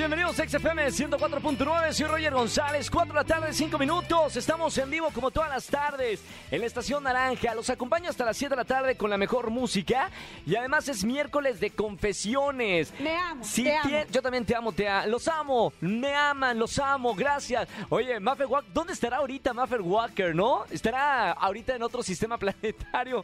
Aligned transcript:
Bienvenidos 0.00 0.40
a 0.40 0.48
XFM 0.48 0.86
104.9, 0.86 1.92
soy 1.92 2.06
Roger 2.06 2.32
González, 2.32 2.90
4 2.90 3.12
de 3.12 3.20
la 3.20 3.24
tarde, 3.24 3.52
5 3.52 3.78
minutos, 3.78 4.34
estamos 4.34 4.78
en 4.78 4.88
vivo 4.88 5.10
como 5.12 5.30
todas 5.30 5.50
las 5.50 5.66
tardes 5.66 6.22
en 6.50 6.60
la 6.60 6.66
Estación 6.66 7.02
Naranja, 7.04 7.54
los 7.54 7.68
acompaño 7.68 8.08
hasta 8.08 8.24
las 8.24 8.38
7 8.38 8.48
de 8.54 8.56
la 8.56 8.64
tarde 8.64 8.96
con 8.96 9.10
la 9.10 9.18
mejor 9.18 9.50
música 9.50 10.08
y 10.46 10.56
además 10.56 10.88
es 10.88 11.04
miércoles 11.04 11.60
de 11.60 11.68
confesiones. 11.70 12.94
Me 12.98 13.14
amo, 13.14 13.44
Si 13.44 13.64
te 13.64 13.76
amo. 13.76 13.90
Yo 14.10 14.22
también 14.22 14.46
te 14.46 14.56
amo, 14.56 14.72
te 14.72 14.88
a- 14.88 15.06
los 15.06 15.28
amo, 15.28 15.74
me 15.82 16.14
aman, 16.14 16.58
los 16.58 16.78
amo, 16.78 17.14
gracias. 17.14 17.68
Oye, 17.90 18.18
Maffer 18.20 18.46
Walker, 18.46 18.72
¿dónde 18.72 18.94
estará 18.94 19.18
ahorita 19.18 19.52
Maffer 19.52 19.82
Walker, 19.82 20.34
no? 20.34 20.64
Estará 20.70 21.32
ahorita 21.32 21.76
en 21.76 21.82
otro 21.82 22.02
sistema 22.02 22.38
planetario. 22.38 23.22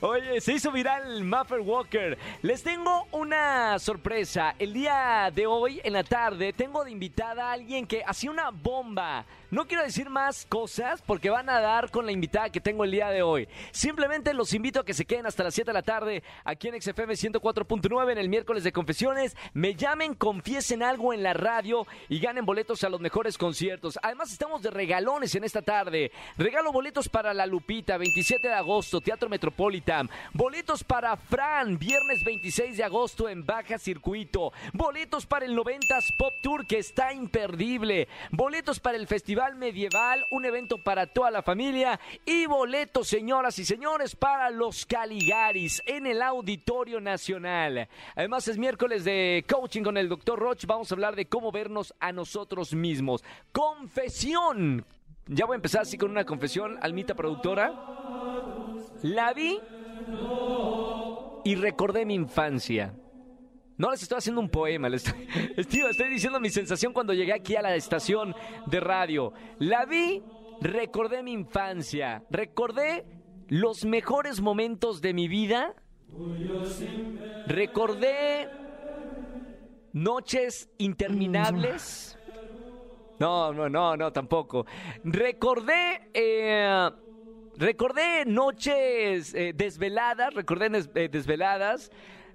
Oye, 0.00 0.40
se 0.40 0.54
hizo 0.54 0.72
viral 0.72 1.22
Maffer 1.22 1.60
Walker. 1.60 2.18
Les 2.42 2.64
tengo 2.64 3.06
una 3.12 3.78
sorpresa. 3.78 4.56
El 4.58 4.72
día 4.72 5.30
de 5.32 5.46
hoy, 5.46 5.80
en 5.84 5.92
la 5.92 6.02
tarde, 6.02 6.15
tengo 6.56 6.82
de 6.82 6.90
invitada 6.90 7.50
a 7.50 7.52
alguien 7.52 7.86
que 7.86 8.02
hacía 8.06 8.30
una 8.30 8.50
bomba. 8.50 9.26
No 9.50 9.66
quiero 9.66 9.82
decir 9.84 10.08
más 10.08 10.46
cosas 10.46 11.02
porque 11.02 11.30
van 11.30 11.48
a 11.48 11.60
dar 11.60 11.90
con 11.90 12.06
la 12.06 12.10
invitada 12.10 12.50
que 12.50 12.60
tengo 12.60 12.84
el 12.84 12.90
día 12.90 13.10
de 13.10 13.22
hoy. 13.22 13.48
Simplemente 13.70 14.32
los 14.32 14.52
invito 14.54 14.80
a 14.80 14.84
que 14.84 14.94
se 14.94 15.04
queden 15.04 15.26
hasta 15.26 15.44
las 15.44 15.54
7 15.54 15.70
de 15.70 15.74
la 15.74 15.82
tarde 15.82 16.22
aquí 16.44 16.68
en 16.68 16.80
XFM 16.80 17.12
104.9 17.14 18.12
en 18.12 18.18
el 18.18 18.28
miércoles 18.28 18.64
de 18.64 18.72
confesiones. 18.72 19.36
Me 19.52 19.74
llamen, 19.74 20.14
confiesen 20.14 20.82
algo 20.82 21.12
en 21.12 21.22
la 21.22 21.34
radio 21.34 21.86
y 22.08 22.18
ganen 22.18 22.46
boletos 22.46 22.82
a 22.82 22.88
los 22.88 23.00
mejores 23.00 23.36
conciertos. 23.36 23.98
Además 24.02 24.32
estamos 24.32 24.62
de 24.62 24.70
regalones 24.70 25.34
en 25.34 25.44
esta 25.44 25.62
tarde. 25.62 26.10
Regalo 26.38 26.72
boletos 26.72 27.08
para 27.08 27.34
La 27.34 27.46
Lupita, 27.46 27.98
27 27.98 28.48
de 28.48 28.54
agosto, 28.54 29.00
Teatro 29.00 29.28
Metropolitan. 29.28 30.08
Boletos 30.32 30.82
para 30.82 31.16
Fran, 31.16 31.78
viernes 31.78 32.24
26 32.24 32.78
de 32.78 32.84
agosto 32.84 33.28
en 33.28 33.44
Baja 33.44 33.78
Circuito. 33.78 34.52
Boletos 34.72 35.26
para 35.26 35.44
el 35.44 35.54
90s 36.06 36.12
Pop 36.12 36.34
Tour 36.40 36.66
que 36.66 36.78
está 36.78 37.12
imperdible. 37.12 38.08
Boletos 38.30 38.80
para 38.80 38.96
el 38.96 39.06
Festival 39.06 39.56
Medieval, 39.56 40.26
un 40.30 40.44
evento 40.44 40.78
para 40.78 41.06
toda 41.06 41.30
la 41.30 41.42
familia. 41.42 41.98
Y 42.24 42.46
boletos, 42.46 43.08
señoras 43.08 43.58
y 43.58 43.64
señores, 43.64 44.14
para 44.16 44.50
los 44.50 44.86
Caligaris 44.86 45.82
en 45.86 46.06
el 46.06 46.22
Auditorio 46.22 47.00
Nacional. 47.00 47.88
Además 48.14 48.48
es 48.48 48.58
miércoles 48.58 49.04
de 49.04 49.44
coaching 49.48 49.82
con 49.82 49.96
el 49.96 50.08
Dr. 50.08 50.38
Roch. 50.38 50.64
Vamos 50.66 50.90
a 50.90 50.94
hablar 50.94 51.16
de 51.16 51.26
cómo 51.26 51.52
vernos 51.52 51.94
a 52.00 52.12
nosotros 52.12 52.74
mismos. 52.74 53.24
Confesión. 53.52 54.84
Ya 55.28 55.44
voy 55.44 55.54
a 55.54 55.56
empezar 55.56 55.82
así 55.82 55.98
con 55.98 56.10
una 56.10 56.24
confesión, 56.24 56.78
Almita 56.82 57.14
productora. 57.14 57.74
La 59.02 59.32
vi 59.32 59.58
y 61.44 61.54
recordé 61.56 62.04
mi 62.04 62.14
infancia. 62.14 62.94
No 63.78 63.90
les 63.90 64.02
estoy 64.02 64.18
haciendo 64.18 64.40
un 64.40 64.48
poema, 64.48 64.88
les 64.88 65.04
estoy, 65.56 66.08
diciendo 66.10 66.40
mi 66.40 66.50
sensación 66.50 66.92
cuando 66.92 67.12
llegué 67.12 67.32
aquí 67.32 67.56
a 67.56 67.62
la 67.62 67.74
estación 67.74 68.34
de 68.66 68.80
radio. 68.80 69.32
La 69.58 69.84
vi, 69.84 70.22
recordé 70.60 71.22
mi 71.22 71.32
infancia, 71.32 72.24
recordé 72.30 73.04
los 73.48 73.84
mejores 73.84 74.40
momentos 74.40 75.00
de 75.02 75.12
mi 75.12 75.28
vida, 75.28 75.74
recordé 77.46 78.48
noches 79.92 80.70
interminables. 80.78 82.18
No, 83.18 83.52
no, 83.52 83.68
no, 83.68 83.96
no, 83.96 84.12
tampoco. 84.12 84.66
Recordé, 85.04 86.10
eh, 86.12 86.90
recordé 87.56 88.24
noches 88.26 89.34
eh, 89.34 89.52
desveladas, 89.54 90.34
recordé 90.34 90.70
eh, 90.94 91.08
desveladas. 91.08 91.90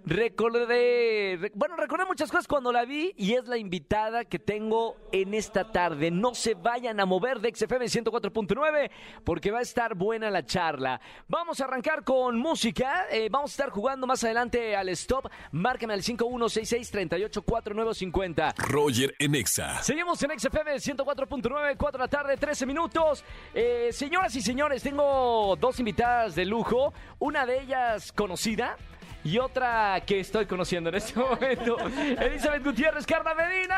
Recordé, 0.05 1.37
re- 1.39 1.51
bueno, 1.53 1.75
recordé 1.75 2.05
muchas 2.05 2.31
cosas 2.31 2.47
cuando 2.47 2.71
la 2.71 2.85
vi 2.85 3.13
y 3.17 3.33
es 3.33 3.47
la 3.47 3.57
invitada 3.57 4.25
que 4.25 4.39
tengo 4.39 4.97
en 5.11 5.33
esta 5.33 5.71
tarde. 5.71 6.09
No 6.11 6.33
se 6.33 6.55
vayan 6.55 6.99
a 6.99 7.05
mover 7.05 7.39
de 7.39 7.53
XFM 7.53 7.85
104.9 7.85 8.89
porque 9.23 9.51
va 9.51 9.59
a 9.59 9.61
estar 9.61 9.95
buena 9.95 10.29
la 10.31 10.45
charla. 10.45 10.99
Vamos 11.27 11.59
a 11.61 11.65
arrancar 11.65 12.03
con 12.03 12.37
música. 12.37 13.05
eh, 13.11 13.27
vamos 13.31 13.51
a 13.51 13.53
estar 13.53 13.69
jugando 13.69 14.07
más 14.07 14.23
adelante 14.23 14.75
al 14.75 14.89
stop. 14.89 15.27
Márcame 15.51 15.93
al 15.93 16.01
5166-384950. 16.03 18.55
Roger 18.57 19.15
en 19.19 19.35
Exa. 19.35 19.81
Seguimos 19.83 20.21
en 20.23 20.39
XFM 20.39 20.75
104.9, 20.75 21.75
4 21.77 21.97
de 21.97 22.03
la 22.03 22.07
tarde, 22.07 22.37
13 22.37 22.65
minutos. 22.65 23.23
Eh, 23.53 23.89
señoras 23.91 24.35
y 24.35 24.41
señores, 24.41 24.81
tengo 24.83 25.55
dos 25.57 25.79
invitadas 25.79 26.35
de 26.35 26.45
lujo. 26.45 26.93
Una 27.19 27.45
de 27.45 27.61
ellas 27.61 28.11
conocida 28.13 28.77
y 29.23 29.37
otra 29.37 30.01
que 30.05 30.19
estoy 30.19 30.45
conociendo 30.45 30.89
en 30.89 30.95
este 30.95 31.19
momento. 31.19 31.77
Elizabeth 32.19 32.63
Gutiérrez, 32.63 33.05
Carla 33.05 33.33
Medina. 33.35 33.77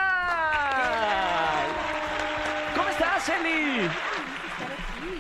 ¿Cómo 2.76 2.90
estás, 2.90 3.30
Eli? 3.30 3.90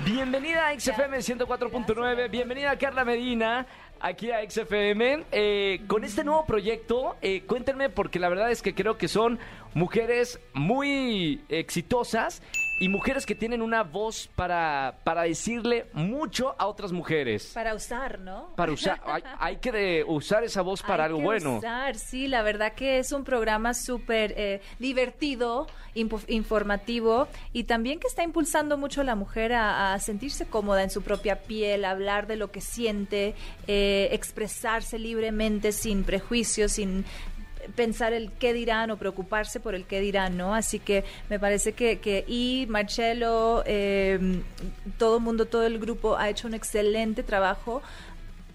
Bienvenida 0.05 0.67
a 0.67 0.79
XFM 0.79 1.17
104.9, 1.17 2.29
bienvenida 2.29 2.77
Carla 2.77 3.05
Medina 3.05 3.65
aquí 4.03 4.31
a 4.31 4.47
XFM. 4.47 5.23
Eh, 5.31 5.81
con 5.87 6.03
este 6.03 6.23
nuevo 6.23 6.45
proyecto, 6.45 7.15
eh, 7.21 7.43
cuéntenme 7.47 7.89
porque 7.89 8.19
la 8.19 8.29
verdad 8.29 8.51
es 8.51 8.61
que 8.61 8.75
creo 8.75 8.97
que 8.97 9.07
son 9.07 9.39
mujeres 9.73 10.39
muy 10.53 11.41
exitosas 11.49 12.41
y 12.83 12.89
mujeres 12.89 13.25
que 13.25 13.33
tienen 13.33 13.61
una 13.61 13.83
voz 13.83 14.29
para, 14.35 14.97
para 15.05 15.21
decirle 15.21 15.85
mucho 15.93 16.53
a 16.57 16.67
otras 16.67 16.91
mujeres. 16.91 17.51
Para 17.53 17.73
usar, 17.75 18.19
¿no? 18.19 18.49
Para 18.57 18.73
usar, 18.73 18.99
hay, 19.05 19.23
hay 19.39 19.55
que 19.55 19.71
de 19.71 20.03
usar 20.05 20.43
esa 20.43 20.61
voz 20.61 20.81
para 20.85 21.05
Hay 21.05 21.07
algo 21.07 21.19
que 21.19 21.23
bueno. 21.23 21.57
Usar, 21.59 21.95
sí, 21.95 22.27
la 22.27 22.41
verdad 22.41 22.73
que 22.73 22.99
es 22.99 23.13
un 23.13 23.23
programa 23.23 23.73
súper 23.73 24.33
eh, 24.35 24.61
divertido, 24.79 25.67
informativo 25.95 27.29
y 27.53 27.63
también 27.63 27.99
que 27.99 28.07
está 28.07 28.23
impulsando 28.23 28.77
mucho 28.77 28.99
a 28.99 29.03
la 29.05 29.15
mujer 29.15 29.53
a, 29.53 29.93
a 29.93 29.99
sentirse 29.99 30.45
cómoda 30.45 30.83
en 30.83 30.89
su 30.89 31.03
propia 31.03 31.43
piel, 31.43 31.85
hablar 31.85 32.27
de 32.27 32.35
lo 32.35 32.51
que 32.51 32.59
siente, 32.59 33.33
eh, 33.67 34.09
expresarse 34.11 34.99
libremente 34.99 35.71
sin 35.71 36.03
prejuicios, 36.03 36.73
sin 36.73 37.05
pensar 37.75 38.13
el 38.13 38.31
qué 38.31 38.53
dirán 38.53 38.91
o 38.91 38.97
preocuparse 38.97 39.59
por 39.59 39.75
el 39.75 39.85
qué 39.85 39.99
dirán, 39.99 40.37
¿no? 40.37 40.53
Así 40.53 40.79
que 40.79 41.03
me 41.29 41.39
parece 41.39 41.73
que, 41.73 41.99
que 41.99 42.25
y 42.27 42.65
Marcelo, 42.69 43.63
eh, 43.65 44.41
todo 44.97 45.17
el 45.17 45.23
mundo, 45.23 45.45
todo 45.45 45.65
el 45.65 45.79
grupo 45.79 46.17
ha 46.17 46.29
hecho 46.29 46.47
un 46.47 46.53
excelente 46.53 47.23
trabajo 47.23 47.81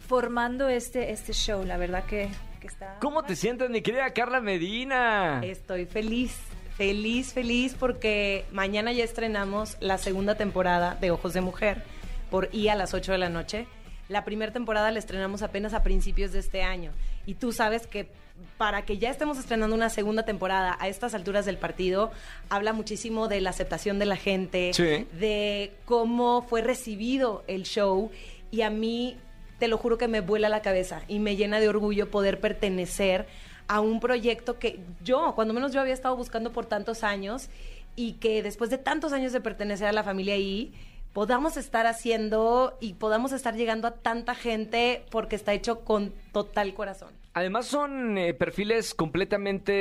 formando 0.06 0.69
este, 0.69 1.10
este 1.12 1.32
show, 1.32 1.64
la 1.64 1.76
verdad 1.76 2.04
que, 2.04 2.30
que 2.60 2.66
está... 2.66 2.96
¿Cómo 3.00 3.22
te 3.24 3.36
sientes, 3.36 3.69
mi 3.69 3.82
querida 3.82 4.10
Carla 4.10 4.41
Medina? 4.41 5.40
Estoy 5.44 5.84
feliz, 5.84 6.34
feliz, 6.76 7.34
feliz 7.34 7.76
porque 7.78 8.46
mañana 8.50 8.92
ya 8.92 9.04
estrenamos 9.04 9.76
la 9.80 9.98
segunda 9.98 10.36
temporada 10.36 10.96
de 11.00 11.10
Ojos 11.10 11.34
de 11.34 11.42
Mujer 11.42 11.82
por 12.30 12.48
I 12.52 12.69
a 12.69 12.75
las 12.75 12.94
8 12.94 13.12
de 13.12 13.19
la 13.19 13.28
noche. 13.28 13.66
La 14.08 14.25
primera 14.25 14.52
temporada 14.52 14.90
la 14.90 14.98
estrenamos 14.98 15.42
apenas 15.42 15.75
a 15.75 15.82
principios 15.82 16.32
de 16.32 16.38
este 16.38 16.62
año. 16.62 16.92
Y 17.26 17.34
tú 17.34 17.52
sabes 17.52 17.86
que 17.86 18.08
para 18.56 18.82
que 18.84 18.99
ya 18.99 19.10
estemos 19.10 19.38
estrenando 19.38 19.75
una 19.76 19.88
segunda 19.91 20.25
temporada 20.25 20.76
a 20.81 20.88
estas 20.88 21.15
alturas 21.15 21.47
del 21.47 21.59
partido, 21.59 22.10
habla 22.49 22.72
muchísimo 22.72 23.28
de 23.28 23.41
la 23.41 23.50
aceptación 23.50 23.99
de 23.99 24.06
la 24.06 24.16
gente, 24.16 24.72
Sí. 24.75 25.06
de 25.12 25.72
cómo 25.84 26.43
fue 26.43 26.60
recibido 26.62 27.44
el 27.47 27.62
show. 27.65 28.10
Y 28.50 28.62
a 28.62 28.71
mí, 28.71 29.16
te 29.59 29.69
lo 29.69 29.78
juro 29.78 29.99
que 29.99 30.09
me 30.09 30.21
vuela 30.21 30.49
la 30.49 30.62
cabeza 30.62 31.03
y 31.09 31.19
me 31.19 31.37
llena 31.37 31.60
de 31.60 31.69
orgullo 31.69 32.10
poder 32.10 32.41
pertenecer 32.41 33.26
a 33.66 33.81
un 33.81 34.00
proyecto 34.00 34.59
que 34.59 34.81
yo, 35.05 35.32
cuando 35.34 35.53
menos 35.53 35.72
yo 35.72 35.81
había 35.81 35.94
estado 35.94 36.16
buscando 36.16 36.53
por 36.53 36.66
tantos 36.66 37.05
años 37.05 37.49
y 37.97 38.15
que 38.15 38.43
después 38.43 38.70
de 38.70 38.78
tantos 38.78 39.12
años 39.12 39.32
de 39.32 39.41
pertenecer 39.41 39.87
a 39.88 39.93
la 39.93 40.05
familia 40.05 40.37
I, 40.37 40.73
podamos 41.12 41.56
estar 41.56 41.87
haciendo 41.87 42.76
y 42.81 42.94
podamos 42.94 43.32
estar 43.32 43.55
llegando 43.56 43.88
a 43.88 43.93
tanta 43.93 44.34
gente 44.34 45.05
porque 45.11 45.37
está 45.37 45.52
hecho 45.52 45.81
con 45.81 46.12
total 46.32 46.73
corazón. 46.75 47.12
Además 47.38 47.67
son 47.67 48.19
eh, 48.19 48.35
perfiles 48.35 48.94
completamente 48.94 49.73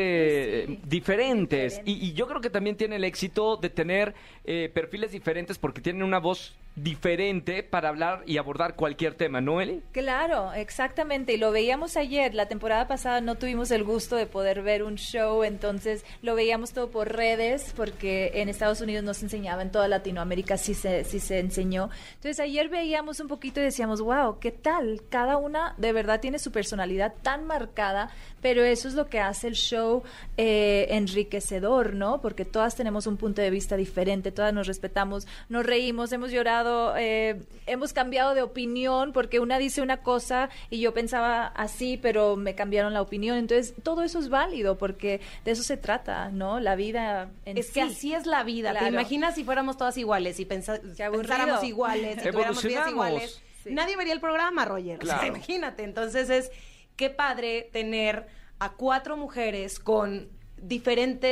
eh, 0.63 0.79
diferentes. 0.85 1.81
Y, 1.85 1.93
y 1.93 2.13
yo 2.13 2.27
creo 2.27 2.39
que 2.39 2.51
también 2.51 2.77
tiene 2.77 2.97
el 2.97 3.03
éxito 3.03 3.57
de 3.57 3.71
tener 3.71 4.13
eh, 4.45 4.69
perfiles 4.71 5.11
diferentes 5.11 5.57
porque 5.57 5.81
tienen 5.81 6.03
una 6.03 6.19
voz 6.19 6.55
diferente 6.77 7.63
para 7.63 7.89
hablar 7.89 8.21
y 8.27 8.37
abordar 8.37 8.75
cualquier 8.75 9.15
tema, 9.15 9.41
¿no, 9.41 9.59
Eli? 9.59 9.81
Claro, 9.91 10.53
exactamente. 10.53 11.33
Y 11.33 11.37
lo 11.37 11.51
veíamos 11.51 11.97
ayer. 11.97 12.35
La 12.35 12.47
temporada 12.47 12.87
pasada 12.87 13.19
no 13.19 13.35
tuvimos 13.35 13.71
el 13.71 13.83
gusto 13.83 14.15
de 14.15 14.27
poder 14.27 14.61
ver 14.61 14.83
un 14.83 14.95
show, 14.95 15.43
entonces 15.43 16.05
lo 16.21 16.35
veíamos 16.35 16.73
todo 16.73 16.91
por 16.91 17.11
redes, 17.11 17.73
porque 17.75 18.31
en 18.35 18.47
Estados 18.47 18.79
Unidos 18.79 19.03
no 19.03 19.13
se 19.15 19.25
enseñaba, 19.25 19.63
en 19.63 19.71
toda 19.71 19.87
Latinoamérica 19.87 20.57
sí 20.57 20.75
se, 20.75 21.03
sí 21.03 21.19
se 21.19 21.39
enseñó. 21.39 21.89
Entonces 22.15 22.39
ayer 22.39 22.69
veíamos 22.69 23.19
un 23.19 23.27
poquito 23.27 23.59
y 23.59 23.63
decíamos, 23.63 23.99
wow, 23.99 24.37
¿qué 24.39 24.51
tal? 24.51 25.01
Cada 25.09 25.37
una 25.37 25.73
de 25.77 25.93
verdad 25.93 26.19
tiene 26.19 26.37
su 26.37 26.51
personalidad 26.51 27.13
tan 27.23 27.45
marcada, 27.45 28.11
pero 28.41 28.63
eso 28.63 28.87
es 28.87 28.93
lo 28.93 29.07
que 29.07 29.19
hace 29.19 29.47
el 29.47 29.55
show 29.55 30.03
eh, 30.37 30.87
enriquecedor, 30.91 31.95
¿no? 31.95 32.21
Porque 32.21 32.45
todas 32.45 32.75
tenemos 32.75 33.07
un 33.07 33.17
punto 33.17 33.41
de 33.41 33.49
vista 33.49 33.75
diferente, 33.75 34.31
todas 34.31 34.53
nos 34.53 34.67
respetamos, 34.67 35.27
nos 35.49 35.65
reímos, 35.65 36.11
hemos 36.11 36.31
llorado, 36.31 36.66
eh, 36.97 37.41
hemos 37.65 37.93
cambiado 37.93 38.33
de 38.33 38.41
opinión 38.41 39.11
porque 39.13 39.39
una 39.39 39.57
dice 39.59 39.81
una 39.81 39.97
cosa 39.97 40.49
y 40.69 40.79
yo 40.79 40.93
pensaba 40.93 41.47
así, 41.47 41.97
pero 41.97 42.35
me 42.35 42.55
cambiaron 42.55 42.93
la 42.93 43.01
opinión. 43.01 43.37
Entonces, 43.37 43.73
todo 43.83 44.03
eso 44.03 44.19
es 44.19 44.29
válido 44.29 44.77
porque 44.77 45.21
de 45.45 45.51
eso 45.51 45.63
se 45.63 45.77
trata, 45.77 46.29
¿no? 46.29 46.59
La 46.59 46.75
vida 46.75 47.29
en 47.45 47.57
Es 47.57 47.67
sí. 47.67 47.73
que 47.73 47.81
así 47.81 48.13
es 48.13 48.25
la 48.25 48.43
vida. 48.43 48.71
¿Te 48.73 48.79
Claro. 48.79 48.93
imaginas 48.93 49.35
si 49.35 49.43
fuéramos 49.43 49.77
todas 49.77 49.97
iguales 49.97 50.39
y 50.39 50.45
pensáramos 50.45 51.63
iguales, 51.63 52.21
si 52.21 52.29
tuviéramos 52.31 52.63
vidas 52.63 52.89
iguales? 52.89 53.41
Sí. 53.63 53.73
Nadie 53.73 53.97
vería 53.97 54.13
el 54.13 54.19
programa, 54.21 54.65
Roger. 54.65 54.99
O 55.01 55.05
sea, 55.05 55.15
Claro. 55.19 55.27
imagínate. 55.35 55.83
Entonces 55.83 56.29
es 56.29 56.51
qué 56.95 57.09
padre 57.09 57.69
tener 57.73 58.27
a 58.59 58.73
cuatro 58.73 59.17
mujeres 59.17 59.79
con 59.79 60.29
diferente 60.59 61.27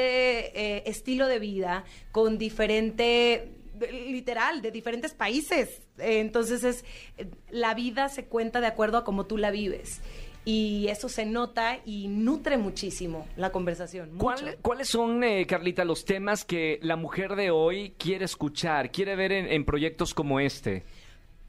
eh, 0.60 0.84
estilo 0.86 1.28
de 1.28 1.40
vida, 1.40 1.84
con 2.12 2.38
diferente 2.38 3.55
literal 3.92 4.62
de 4.62 4.72
diferentes 4.72 5.14
países. 5.14 5.82
Eh, 5.98 6.20
entonces 6.20 6.64
es 6.64 6.86
eh, 7.18 7.28
la 7.50 7.74
vida 7.74 8.10
se 8.10 8.26
cuenta 8.26 8.62
de 8.62 8.68
acuerdo 8.68 8.98
a 8.98 9.04
cómo 9.04 9.26
tú 9.26 9.38
la 9.38 9.52
vives. 9.52 10.02
Y 10.48 10.90
eso 10.90 11.10
se 11.10 11.26
nota 11.26 11.80
y 11.86 12.08
nutre 12.08 12.58
muchísimo 12.58 13.28
la 13.36 13.52
conversación. 13.52 14.12
¿Cuál- 14.20 14.58
¿Cuáles 14.62 14.88
son, 14.90 15.24
eh, 15.24 15.48
Carlita, 15.48 15.84
los 15.86 16.06
temas 16.06 16.46
que 16.46 16.78
la 16.84 16.96
mujer 16.96 17.36
de 17.36 17.50
hoy 17.50 17.96
quiere 17.98 18.26
escuchar, 18.26 18.92
quiere 18.92 19.16
ver 19.16 19.32
en, 19.32 19.48
en 19.48 19.66
proyectos 19.66 20.14
como 20.14 20.40
este? 20.40 20.84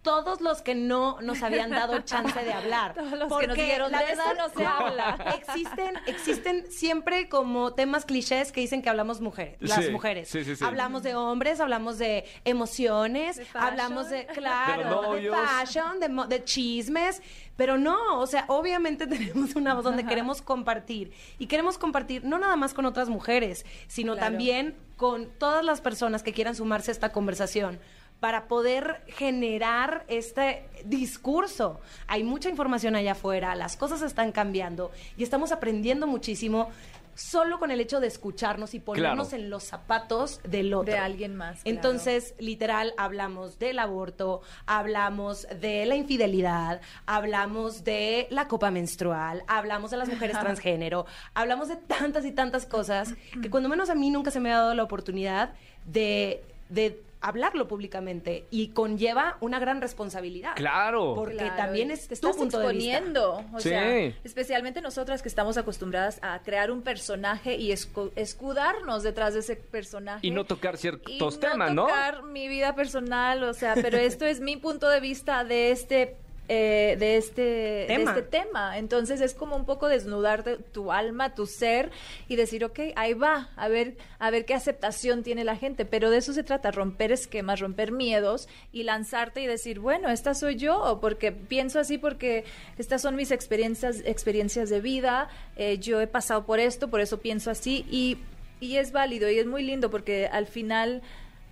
Todos 0.07 0.41
los 0.41 0.63
que 0.63 0.75
no 0.75 1.21
nos 1.21 1.43
habían 1.43 1.71
dado 1.71 2.01
chance 2.01 2.43
de 2.43 2.53
hablar. 2.53 2.95
Todos 2.97 3.11
los 3.13 3.23
que 3.23 3.29
Porque 3.29 3.47
nos 3.49 3.57
dijeron, 3.57 3.91
la 3.93 3.99
"De 3.99 4.13
eso 4.13 4.23
verdad, 4.27 4.49
no 4.49 4.49
se 4.59 4.65
habla". 4.65 5.35
Existen, 5.37 5.95
existen 6.07 6.71
siempre 6.71 7.29
como 7.29 7.75
temas 7.75 8.05
clichés 8.07 8.53
que 8.53 8.61
dicen 8.61 8.81
que 8.83 8.89
hablamos 8.89 9.21
mujeres, 9.21 9.57
las 9.61 9.85
Sí, 9.85 9.91
mujeres. 9.91 10.29
sí, 10.29 10.45
sí, 10.45 10.57
sí. 10.57 10.65
Hablamos 10.65 11.03
de 11.03 11.15
hombres, 11.17 11.61
hablamos 11.61 11.99
de 11.99 12.25
emociones, 12.45 13.37
De 13.37 13.47
hablamos 13.55 14.09
de, 14.11 14.27
claro, 14.35 15.13
De 15.13 15.31
fashion, 15.31 16.01
de, 16.01 16.09
de 16.29 16.45
chismes, 16.45 17.21
pero 17.57 17.79
no, 17.79 18.21
o 18.21 18.27
sea, 18.27 18.45
obviamente 18.49 19.07
tenemos 19.07 19.55
una 19.57 19.75
voz 19.75 19.85
donde 19.85 20.05
queremos 20.07 20.41
compartir 20.43 21.13
y 21.39 21.47
queremos 21.47 21.79
compartir 21.79 22.25
no 22.25 22.39
nada 22.39 22.57
más 22.57 22.75
con 22.75 22.87
otras 22.87 23.09
mujeres, 23.09 23.67
sino 23.89 24.15
Claro. 24.15 24.27
también 24.31 24.77
con 24.97 25.27
todas 25.39 25.65
las 25.65 25.81
personas 25.81 26.23
que 26.23 26.33
quieran 26.33 26.55
sumarse 26.55 26.91
a 26.91 26.93
esta 26.93 27.13
conversación 27.13 27.79
para 28.21 28.49
poder 28.49 29.03
generar 29.09 30.05
este 30.09 30.69
discurso. 30.85 31.81
Hay 32.07 32.25
mucha 32.25 32.49
información 32.49 32.97
allá 32.97 33.13
afuera, 33.13 33.55
las 33.55 33.77
cosas 33.77 34.03
están 34.03 34.33
cambiando 34.33 34.91
y 35.17 35.23
estamos 35.23 35.53
aprendiendo 35.53 36.07
muchísimo 36.07 36.71
solo 37.15 37.59
con 37.59 37.71
el 37.71 37.81
hecho 37.81 37.99
de 37.99 38.09
escucharnos 38.09 38.75
y 38.75 38.79
ponernos 38.79 39.29
Claro. 39.29 39.43
en 39.43 39.49
los 39.49 39.65
zapatos 39.65 40.39
del 40.45 40.75
otro. 40.75 40.93
De 40.93 40.99
alguien 40.99 41.35
más, 41.35 41.63
claro. 41.63 41.75
Entonces, 41.75 42.35
literal, 42.39 42.93
hablamos 42.99 43.59
del 43.59 43.79
aborto, 43.79 44.43
hablamos 44.67 45.47
de 45.61 45.87
la 45.87 45.97
infidelidad, 45.97 46.83
hablamos 47.07 47.85
de 47.85 48.27
la 48.29 48.49
copa 48.49 48.71
menstrual, 48.71 49.45
hablamos 49.49 49.91
de 49.93 49.97
las 49.97 50.11
mujeres 50.11 50.39
transgénero, 50.41 51.07
hablamos 51.33 51.69
de 51.69 51.77
tantas 51.77 52.27
y 52.27 52.33
tantas 52.33 52.67
cosas 52.67 53.15
que 53.41 53.49
cuando 53.49 53.71
menos 53.71 53.89
a 53.89 53.95
mí 53.95 54.11
nunca 54.11 54.31
se 54.31 54.39
me 54.41 54.53
ha 54.53 54.59
dado 54.59 54.75
la 54.75 54.83
oportunidad 54.83 55.55
de, 55.87 56.45
de 56.69 57.03
hablarlo 57.21 57.67
públicamente 57.67 58.47
y 58.51 58.69
conlleva 58.69 59.37
una 59.41 59.59
gran 59.59 59.81
responsabilidad. 59.81 60.53
Claro. 60.55 61.15
Porque 61.15 61.37
Claro, 61.37 61.57
también 61.57 61.91
es 61.91 62.03
te 62.03 62.09
tu 62.09 62.15
estás 62.15 62.37
punto 62.37 62.59
de 62.59 62.73
vista. 62.75 62.93
exponiendo, 62.99 63.45
o 63.53 63.61
Sí. 63.61 63.71
sea, 63.71 63.97
especialmente 64.25 64.81
nosotras 64.81 65.23
que 65.23 65.29
estamos 65.29 65.57
acostumbradas 65.57 66.19
a 66.23 66.41
crear 66.43 66.71
un 66.71 66.83
personaje 66.83 67.57
y 67.57 67.71
escu- 67.73 68.13
escudarnos 68.17 69.03
detrás 69.03 69.35
de 69.35 69.41
ese 69.41 69.57
personaje 69.57 70.27
Y 70.27 70.31
no 70.31 70.45
tocar 70.45 70.77
ciertos 70.77 71.11
y 71.37 71.41
temas, 71.41 71.73
¿no? 71.73 71.87
tocar 71.87 72.23
mi 72.23 72.49
vida 72.49 72.75
personal, 72.75 73.43
o 73.45 73.55
sea, 73.55 73.75
pero 73.75 73.97
esto 73.99 74.25
es 74.25 74.41
mi 74.41 74.57
punto 74.57 74.89
de 74.89 75.01
vista 75.01 75.45
de 75.45 75.71
este 75.71 76.17
eh, 76.49 76.97
de 76.99 77.17
este 77.17 77.85
Tema. 77.89 78.13
de 78.13 78.21
este 78.21 78.31
tema. 78.31 78.79
Entonces 78.79 79.21
es 79.21 79.35
como 79.35 79.57
un 79.57 79.65
poco 79.65 79.89
desnudar 79.89 80.45
de 80.45 80.57
tu 80.57 80.93
alma, 80.93 81.35
tu 81.35 81.47
ser 81.47 81.91
y 82.29 82.37
decir, 82.37 82.65
ok, 82.65 82.81
ahí 82.97 83.15
va, 83.15 83.51
a 83.57 83.69
ver, 83.69 83.97
a 84.19 84.31
ver 84.31 84.45
qué 84.45 84.55
aceptación 84.55 85.23
tiene 85.23 85.45
la 85.45 85.57
gente. 85.57 85.85
Pero 85.85 86.11
de 86.11 86.19
eso 86.19 86.33
se 86.33 86.43
trata, 86.43 86.71
romper 86.71 87.13
esquemas, 87.13 87.61
romper 87.61 87.93
miedos 87.93 88.49
y 88.73 88.85
lanzarte 88.85 89.41
y 89.43 89.47
decir, 89.47 89.81
bueno, 89.81 90.09
esta 90.09 90.35
soy 90.35 90.57
yo, 90.57 90.99
porque 91.01 91.33
pienso 91.33 91.81
así 91.81 91.99
porque 91.99 92.45
estas 92.79 93.03
son 93.03 93.17
mis 93.17 93.31
experiencias, 93.31 94.03
experiencias 94.05 94.71
de 94.71 94.81
vida, 94.81 95.29
eh, 95.57 95.79
yo 95.79 96.01
he 96.01 96.07
pasado 96.07 96.47
por 96.47 96.61
esto, 96.61 96.89
por 96.89 97.01
eso 97.01 97.19
pienso 97.19 97.51
así 97.51 97.87
y 97.91 98.19
y 98.61 98.77
es 98.77 98.93
válido 98.93 99.31
y 99.31 99.39
es 99.39 99.47
muy 99.47 99.63
lindo 99.63 99.91
porque 99.91 100.29
al 100.29 100.47
final 100.47 101.03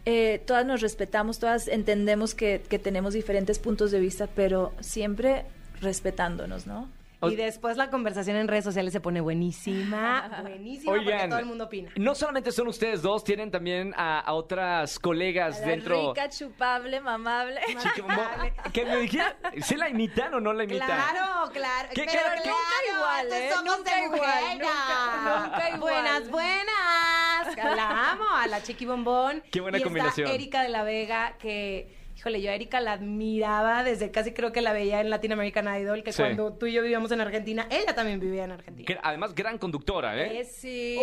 eh, 0.06 0.42
todas 0.46 0.66
nos 0.66 0.80
respetamos, 0.80 1.38
todas 1.38 1.68
entendemos 1.68 2.34
que, 2.34 2.62
que 2.68 2.78
tenemos 2.78 3.14
diferentes 3.14 3.58
puntos 3.58 3.90
de 3.90 4.00
vista, 4.00 4.26
pero 4.26 4.72
siempre 4.80 5.44
respetándonos, 5.80 6.66
¿no? 6.66 6.88
Y 7.32 7.36
después 7.36 7.76
la 7.76 7.90
conversación 7.90 8.36
en 8.36 8.48
redes 8.48 8.64
sociales 8.64 8.92
se 8.92 9.00
pone 9.00 9.20
buenísima, 9.20 10.38
buenísima, 10.42 10.92
porque 10.92 11.06
Oigan, 11.08 11.30
todo 11.30 11.38
el 11.38 11.44
mundo 11.46 11.64
opina. 11.64 11.90
no 11.96 12.14
solamente 12.14 12.52
son 12.52 12.68
ustedes 12.68 13.02
dos, 13.02 13.24
tienen 13.24 13.50
también 13.50 13.92
a, 13.96 14.20
a 14.20 14.32
otras 14.34 14.98
colegas 14.98 15.60
La 15.60 15.66
dentro. 15.66 16.08
rica, 16.14 16.28
chupable, 16.28 17.00
mamable. 17.00 17.60
Que 18.72 18.84
me 18.84 18.96
dijeran, 18.96 19.34
¿sí 19.62 19.76
la 19.76 19.88
imitan 19.88 20.34
o 20.34 20.40
no 20.40 20.52
la 20.52 20.64
imitan? 20.64 20.86
Claro, 20.86 21.50
claro. 21.52 21.88
¿Qué- 21.94 22.06
pero 22.06 22.18
qué- 22.36 22.42
claro, 22.42 22.96
igual, 22.96 23.32
¿eh? 23.32 23.50
somos 23.54 23.76
Nunca 23.78 23.96
de 23.96 24.04
igual, 24.04 24.44
nunca- 24.58 25.44
nunca 25.44 25.68
igual. 25.70 25.80
Buenas, 25.80 26.30
buenas. 26.30 27.56
La 27.76 28.12
amo 28.12 28.24
a 28.34 28.46
la 28.46 28.62
Chiqui 28.62 28.84
Bombón. 28.86 29.42
Qué 29.50 29.60
buena 29.60 29.78
y 29.78 29.80
está 29.80 29.86
combinación. 29.88 30.30
Erika 30.30 30.62
de 30.62 30.68
la 30.70 30.82
Vega, 30.82 31.36
que, 31.38 32.03
híjole, 32.16 32.40
yo 32.40 32.50
a 32.50 32.54
Erika 32.54 32.80
la 32.80 32.92
admiraba 32.92 33.82
desde 33.84 34.10
casi 34.10 34.32
creo 34.32 34.52
que 34.52 34.60
la 34.60 34.72
veía 34.72 35.00
en 35.00 35.10
Latin 35.10 35.32
American 35.32 35.66
Idol, 35.80 36.02
que 36.02 36.12
Sí. 36.12 36.22
cuando 36.22 36.52
tú 36.54 36.66
y 36.66 36.72
yo 36.72 36.80
vivíamos 36.82 37.10
en 37.12 37.20
Argentina, 37.20 37.66
ella 37.70 37.94
también 37.94 38.20
vivía 38.20 38.44
en 38.44 38.52
Argentina. 38.52 38.86
Que 38.86 38.98
además, 39.02 39.34
gran 39.34 39.58
conductora, 39.58 40.16
¿eh? 40.20 40.40
Es 40.40 40.52
Sí, 40.52 40.96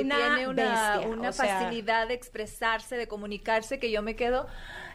una 0.00 0.16
tiene 0.16 0.48
una, 0.48 0.92
bestia, 0.92 1.08
una 1.08 1.28
o 1.30 1.32
sea- 1.32 1.58
facilidad 1.58 2.08
de 2.08 2.14
expresarse, 2.14 2.96
de 2.96 3.08
comunicarse, 3.08 3.78
que 3.78 3.90
yo 3.90 4.02
me 4.02 4.14
quedo, 4.14 4.46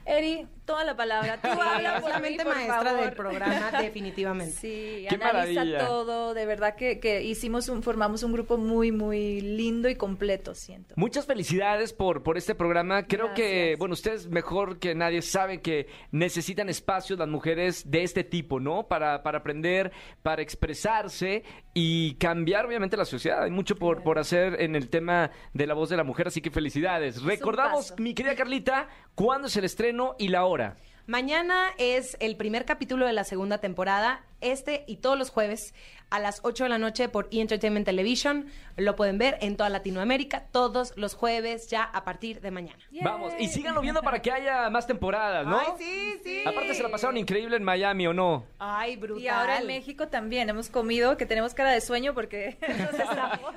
Eri, 0.05 0.45
toma 0.65 0.83
la 0.83 0.95
palabra, 0.97 1.39
tú 1.41 1.47
habla 1.61 2.01
por 2.01 2.09
la 2.09 2.19
mente 2.19 2.43
maestra 2.43 2.83
favor. 2.83 3.01
del 3.05 3.13
programa, 3.13 3.71
definitivamente. 3.81 4.53
Sí, 4.53 5.05
Qué 5.07 5.15
analiza 5.15 5.61
maravilla. 5.61 5.87
todo, 5.87 6.33
de 6.33 6.45
verdad 6.45 6.75
que, 6.75 6.99
que 6.99 7.21
hicimos 7.23 7.69
un, 7.69 7.83
formamos 7.83 8.23
un 8.23 8.33
grupo 8.33 8.57
muy, 8.57 8.91
muy 8.91 9.39
lindo 9.41 9.89
y 9.89 9.95
completo, 9.95 10.53
siento. 10.55 10.93
Muchas 10.97 11.25
felicidades 11.25 11.93
por, 11.93 12.23
por 12.23 12.37
este 12.37 12.55
programa. 12.55 13.03
Creo 13.07 13.33
que, 13.33 13.75
bueno, 13.77 13.93
ustedes 13.93 14.27
mejor 14.27 14.79
que 14.79 14.93
nadie 14.95 15.21
saben 15.21 15.61
que 15.61 15.87
necesitan 16.11 16.67
espacios 16.69 17.17
las 17.17 17.27
mujeres 17.29 17.89
de 17.89 18.03
este 18.03 18.23
tipo, 18.23 18.59
¿no? 18.59 18.87
Para, 18.87 19.23
para 19.23 19.37
aprender, 19.39 19.91
para 20.21 20.41
expresarse 20.41 21.43
y 21.73 22.15
cambiar, 22.15 22.65
obviamente, 22.65 22.97
la 22.97 23.05
sociedad. 23.05 23.43
Hay 23.43 23.51
mucho 23.51 23.75
por, 23.75 24.03
por 24.03 24.19
hacer 24.19 24.61
en 24.61 24.75
el 24.75 24.89
tema 24.89 25.31
de 25.53 25.65
la 25.67 25.73
voz 25.73 25.89
de 25.89 25.97
la 25.97 26.03
mujer, 26.03 26.27
así 26.27 26.41
que 26.41 26.51
felicidades. 26.51 27.21
Recordamos, 27.23 27.93
mi 27.97 28.13
querida 28.13 28.35
Carlita, 28.35 28.87
cuándo 29.15 29.47
es 29.47 29.55
el 29.57 29.63
estreno 29.65 29.92
y 30.17 30.29
la 30.29 30.45
hora. 30.45 30.77
Mañana 31.05 31.67
es 31.77 32.15
el 32.19 32.37
primer 32.37 32.65
capítulo 32.65 33.05
de 33.05 33.13
la 33.13 33.23
segunda 33.23 33.57
temporada. 33.57 34.23
Este 34.43 34.83
y 34.87 34.97
todos 34.97 35.17
los 35.17 35.29
jueves 35.29 35.73
a 36.13 36.19
las 36.19 36.41
8 36.43 36.65
de 36.65 36.69
la 36.69 36.77
noche 36.77 37.09
por 37.09 37.27
E! 37.31 37.41
Entertainment 37.41 37.87
Television. 37.87 38.45
Lo 38.77 38.95
pueden 38.95 39.17
ver 39.17 39.37
en 39.41 39.57
toda 39.57 39.69
Latinoamérica 39.69 40.45
todos 40.51 40.93
los 40.95 41.15
jueves 41.15 41.69
ya 41.69 41.83
a 41.83 42.03
partir 42.03 42.39
de 42.39 42.51
mañana. 42.51 42.77
Vamos, 43.01 43.33
y 43.39 43.47
síganlo 43.47 43.81
viendo 43.81 44.01
para 44.01 44.21
que 44.21 44.31
haya 44.31 44.69
más 44.69 44.85
temporadas, 44.85 45.47
¿no? 45.47 45.59
Ay, 45.59 45.67
sí, 45.77 46.19
sí. 46.23 46.41
Aparte 46.45 46.75
se 46.75 46.83
la 46.83 46.89
pasaron 46.89 47.17
increíble 47.17 47.55
en 47.57 47.63
Miami, 47.63 48.05
¿o 48.05 48.13
no? 48.13 48.45
Ay, 48.59 48.95
brutal. 48.95 49.23
Y 49.23 49.27
ahora 49.27 49.59
en 49.59 49.67
México 49.67 50.07
también 50.07 50.49
hemos 50.49 50.69
comido, 50.69 51.17
que 51.17 51.25
tenemos 51.25 51.53
cara 51.55 51.71
de 51.71 51.81
sueño 51.81 52.13
porque 52.13 52.57
estamos 52.61 53.53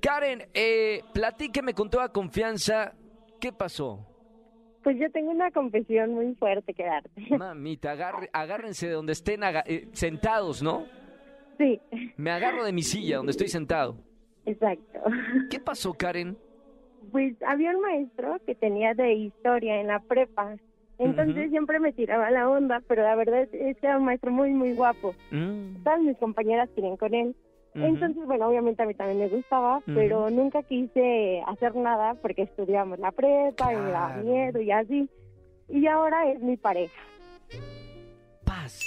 Karen, 0.00 0.42
eh, 0.52 1.02
platíqueme 1.14 1.74
con 1.74 1.88
toda 1.90 2.08
confianza. 2.08 2.92
¿Qué 3.40 3.52
pasó? 3.52 4.04
Pues 4.82 4.98
yo 4.98 5.08
tengo 5.12 5.30
una 5.30 5.50
confesión 5.52 6.14
muy 6.14 6.34
fuerte 6.34 6.74
que 6.74 6.84
darte. 6.84 7.10
Mamita, 7.38 7.92
agarre- 7.92 8.30
agárrense 8.32 8.88
de 8.88 8.94
donde 8.94 9.12
estén 9.12 9.42
eh, 9.44 9.88
sentados, 9.92 10.60
¿no? 10.62 10.86
Sí, 11.56 11.80
Me 12.16 12.30
agarro 12.32 12.64
de 12.64 12.72
mi 12.72 12.82
silla 12.82 13.16
donde 13.18 13.30
estoy 13.32 13.48
sentado. 13.48 13.96
exacto. 14.44 15.00
¿Qué 15.50 15.60
pasó, 15.60 15.92
Karen? 15.94 16.36
Pues 17.12 17.34
había 17.46 17.70
un 17.70 17.80
maestro 17.80 18.38
que 18.44 18.54
tenía 18.56 18.92
de 18.94 19.12
historia 19.14 19.80
en 19.80 19.86
la 19.86 20.00
prepa. 20.00 20.56
Entonces 20.98 21.36
Ujú. 21.44 21.50
siempre 21.50 21.78
me 21.80 21.92
tiraba 21.92 22.30
la 22.30 22.48
onda, 22.48 22.82
pero 22.88 23.02
la 23.02 23.14
verdad 23.14 23.42
es 23.42 23.76
que 23.78 23.86
era 23.86 23.98
un 23.98 24.04
maestro 24.04 24.30
muy, 24.32 24.50
muy 24.52 24.72
guapo. 24.74 25.14
Mm, 25.30 25.82
Todas 25.84 26.00
mis 26.00 26.16
compañeras 26.18 26.68
querían 26.74 26.96
con 26.96 27.14
él. 27.14 27.36
ujú. 27.74 27.84
Entonces, 27.84 28.24
bueno, 28.26 28.48
obviamente 28.48 28.82
a 28.82 28.86
mí 28.86 28.94
también 28.94 29.18
me 29.20 29.28
gustaba, 29.28 29.80
pero 29.86 30.28
nunca 30.30 30.62
quise 30.64 31.42
hacer 31.46 31.76
nada 31.76 32.14
porque 32.14 32.42
estudiamos 32.42 32.98
la 32.98 33.12
prepa 33.12 33.72
y 33.72 33.76
me 33.76 33.90
daba 33.90 34.08
Claro. 34.14 34.24
miedo 34.24 34.60
y 34.60 34.70
así. 34.72 35.08
Y 35.68 35.86
ahora 35.86 36.28
es 36.32 36.40
mi 36.40 36.56
pareja. 36.56 37.00
Paz. 38.44 38.80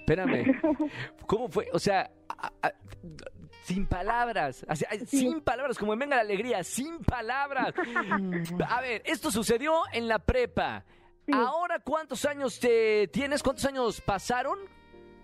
Espérame. 0.00 0.44
¿Cómo 1.26 1.48
fue? 1.48 1.68
O 1.72 1.78
sea, 1.78 2.10
a- 2.28 2.52
a- 2.62 2.72
sin 3.62 3.86
palabras. 3.86 4.64
Así, 4.68 4.84
ay, 4.90 4.98
Sin 5.06 5.40
palabras, 5.40 5.78
como 5.78 5.92
en 5.92 6.00
Venga 6.00 6.16
la 6.16 6.22
Alegría, 6.22 6.64
sin 6.64 6.98
palabras. 6.98 7.72
A 8.68 8.80
ver, 8.80 9.02
esto 9.04 9.30
sucedió 9.30 9.74
en 9.92 10.08
la 10.08 10.18
prepa. 10.18 10.84
Sí. 11.26 11.32
Ahora, 11.34 11.78
¿cuántos 11.78 12.24
años 12.24 12.58
te 12.58 13.08
tienes? 13.08 13.42
¿Cuántos 13.42 13.64
años 13.66 14.00
pasaron? 14.00 14.58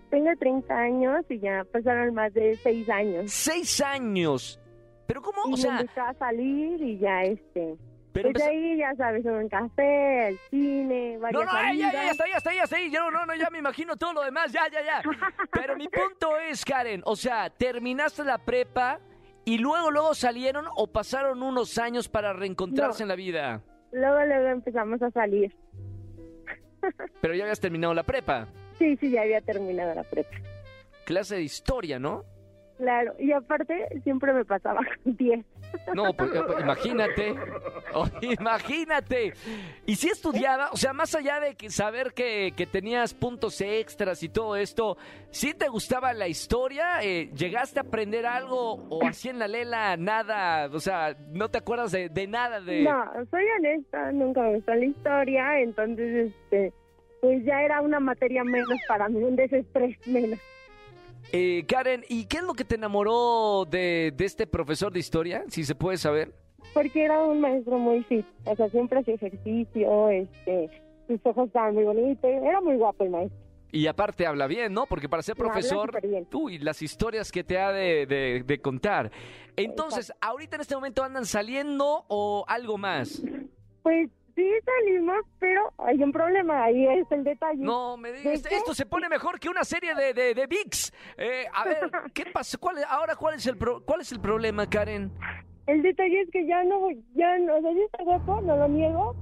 Tengo 0.09 0.29
30 0.39 0.73
años 0.73 1.25
y 1.29 1.39
ya 1.39 1.65
pasaron 1.71 2.13
más 2.13 2.33
de 2.33 2.55
6 2.63 2.89
años. 2.89 3.31
Seis 3.31 3.81
años. 3.81 4.59
Pero 5.05 5.21
¿cómo? 5.21 5.41
Y 5.47 5.53
O 5.53 5.55
me 5.55 5.57
sea, 5.57 5.79
empezó 5.79 6.01
a 6.01 6.13
salir 6.13 6.81
y 6.81 6.97
ya 6.97 7.23
este... 7.23 7.75
pero 8.13 8.31
pues 8.31 8.43
empezó- 8.43 8.49
ahí 8.49 8.77
ya 8.77 8.95
sabes, 8.95 9.25
un 9.25 9.47
café, 9.49 10.29
el 10.29 10.39
cine, 10.49 11.13
No, 11.15 11.19
varias 11.21 11.45
no, 11.45 11.51
ya, 11.53 11.91
ya, 11.91 11.91
ya, 11.91 12.11
está 12.11 12.23
ahí, 12.23 12.31
ya 12.31 12.37
está 12.37 12.49
ahí, 12.51 12.55
ya 12.57 12.63
está 12.63 12.75
ahí. 12.77 12.91
Yo 12.91 13.11
no, 13.11 13.25
no, 13.25 13.35
ya 13.35 13.49
me 13.49 13.59
imagino 13.59 13.95
todo 13.97 14.13
lo 14.13 14.23
demás, 14.23 14.51
ya, 14.51 14.67
ya, 14.71 14.81
ya. 14.83 15.01
Pero 15.51 15.75
mi 15.75 15.87
punto 15.89 16.37
es, 16.37 16.63
Karen, 16.63 17.01
o 17.05 17.15
sea, 17.15 17.49
terminaste 17.49 18.23
la 18.23 18.37
prepa 18.37 18.99
y 19.45 19.57
luego, 19.57 19.91
luego 19.91 20.13
salieron 20.13 20.65
o 20.75 20.87
pasaron 20.87 21.41
unos 21.43 21.77
años 21.77 22.07
para 22.09 22.33
reencontrarse 22.33 23.03
No. 23.03 23.05
en 23.05 23.09
la 23.09 23.15
vida. 23.15 23.61
Luego, 23.91 24.25
luego 24.25 24.47
empezamos 24.49 25.01
a 25.01 25.11
salir. 25.11 25.53
Pero 27.21 27.33
ya 27.33 27.43
habías 27.43 27.59
terminado 27.59 27.93
la 27.93 28.03
prepa. 28.03 28.47
Sí, 28.77 28.95
sí, 28.97 29.09
ya 29.11 29.21
había 29.21 29.41
terminado 29.41 29.93
la 29.95 30.03
prepa. 30.03 30.35
Clase 31.05 31.35
de 31.35 31.41
historia, 31.43 31.99
¿no? 31.99 32.23
Claro, 32.77 33.15
y 33.17 33.31
aparte 33.31 33.87
siempre 34.03 34.33
me 34.33 34.45
pasaba 34.45 34.81
con 35.03 35.15
10. 35.15 35.45
No, 35.93 36.13
pues, 36.13 36.31
eh, 36.33 36.41
pues, 36.45 36.59
imagínate. 36.61 37.35
Oh, 37.93 38.05
imagínate. 38.21 39.33
Y 39.85 39.95
si 39.95 40.09
estudiaba, 40.09 40.69
o 40.71 40.77
sea, 40.77 40.93
más 40.93 41.15
allá 41.15 41.39
de 41.39 41.55
que 41.55 41.69
saber 41.69 42.13
que, 42.13 42.53
que 42.55 42.65
tenías 42.65 43.13
puntos 43.13 43.61
extras 43.61 44.21
y 44.23 44.29
todo 44.29 44.55
esto, 44.55 44.97
¿sí 45.29 45.53
te 45.53 45.67
gustaba 45.67 46.13
la 46.13 46.27
historia? 46.27 47.01
Eh, 47.01 47.29
¿Llegaste 47.35 47.79
a 47.79 47.83
aprender 47.83 48.25
algo 48.25 48.73
o 48.89 49.05
así 49.05 49.29
en 49.29 49.39
la 49.39 49.47
lela 49.47 49.97
nada? 49.97 50.69
O 50.73 50.79
sea, 50.79 51.15
¿no 51.31 51.49
te 51.49 51.59
acuerdas 51.59 51.91
de, 51.91 52.27
nada 52.27 52.59
de...? 52.59 52.83
No, 52.83 53.05
soy 53.31 53.43
honesta, 53.57 54.11
nunca 54.11 54.41
me 54.41 54.55
gustó 54.55 54.73
la 54.73 54.85
historia, 54.85 55.59
entonces, 55.59 56.31
este, 56.31 56.73
pues 57.21 57.43
ya 57.45 57.61
era 57.61 57.81
una 57.81 57.99
materia 57.99 58.43
menos 58.43 58.79
para 58.87 59.07
mí, 59.09 59.23
un 59.23 59.35
desestrés 59.35 59.97
menos. 60.05 60.39
Eh, 61.31 61.65
Karen, 61.67 62.03
¿y 62.09 62.25
qué 62.25 62.37
es 62.37 62.43
lo 62.43 62.53
que 62.53 62.63
te 62.63 62.75
enamoró 62.75 63.65
de, 63.69 64.13
de 64.15 64.25
este 64.25 64.47
profesor 64.47 64.91
de 64.93 64.99
historia? 64.99 65.43
Si 65.49 65.63
se 65.63 65.75
puede 65.75 65.97
saber. 65.97 66.33
Porque 66.73 67.03
era 67.03 67.21
un 67.23 67.41
maestro 67.41 67.77
muy 67.79 68.03
fit, 68.03 68.25
o 68.45 68.55
sea, 68.55 68.69
siempre 68.69 68.99
hacía 68.99 69.15
ejercicio, 69.15 70.09
este, 70.09 70.69
sus 71.07 71.19
ojos 71.23 71.47
estaban 71.47 71.73
muy 71.73 71.83
bonitos, 71.85 72.29
era 72.29 72.61
muy 72.61 72.75
guapo 72.75 73.03
el 73.03 73.09
maestro. 73.09 73.39
Y 73.71 73.87
aparte 73.87 74.25
habla 74.25 74.47
bien, 74.47 74.73
¿no? 74.73 74.85
Porque 74.85 75.09
para 75.09 75.21
ser 75.23 75.35
profesor, 75.35 75.87
superbién. 75.87 76.27
uy, 76.33 76.57
las 76.59 76.81
historias 76.81 77.31
que 77.31 77.43
te 77.43 77.57
ha 77.59 77.71
de, 77.71 78.05
de- 78.05 78.43
de 78.45 78.61
contar. 78.61 79.11
Entonces, 79.57 80.13
¿ahorita 80.21 80.55
en 80.55 80.61
este 80.61 80.75
momento 80.75 81.03
andan 81.03 81.25
saliendo 81.25 82.05
o 82.07 82.45
algo 82.47 82.77
más? 82.77 83.21
Pues 83.83 84.09
sí 84.37 84.49
salimos, 84.63 85.25
pero 85.39 85.73
hay 85.79 86.01
un 86.01 86.11
problema, 86.13 86.63
ahí 86.63 86.85
es 86.87 87.11
el 87.11 87.23
detalle. 87.25 87.57
No, 87.63 87.97
me 87.97 88.11
digas, 88.13 88.43
¿De 88.43 88.49
qué? 88.49 88.55
esto 88.55 88.73
se 88.73 88.85
pone 88.85 89.09
mejor 89.09 89.39
que 89.39 89.49
una 89.49 89.63
serie 89.65 89.93
de, 89.95 90.13
de, 90.13 90.33
de 90.33 90.47
VIX. 90.47 90.93
Eh, 91.17 91.45
a 91.53 91.65
ver, 91.65 91.89
¿qué 92.13 92.25
pasa? 92.33 92.57
¿Cuál, 92.57 92.77
ahora, 92.87 93.15
¿cuál 93.15 93.35
es, 93.35 93.45
el 93.47 93.57
pro- 93.57 93.83
¿cuál 93.83 94.01
es 94.01 94.11
el 94.13 94.21
problema, 94.21 94.69
Karen? 94.69 95.11
El 95.65 95.81
detalle 95.81 96.21
es 96.21 96.29
que 96.31 96.45
ya 96.47 96.63
no, 96.63 96.87
ya 97.15 97.37
no, 97.39 97.57
o 97.57 97.61
sea, 97.61 97.73
sí 97.73 97.81
está 97.81 98.03
guapo, 98.03 98.39
no 98.41 98.55
lo 98.55 98.67
niego, 98.69 99.15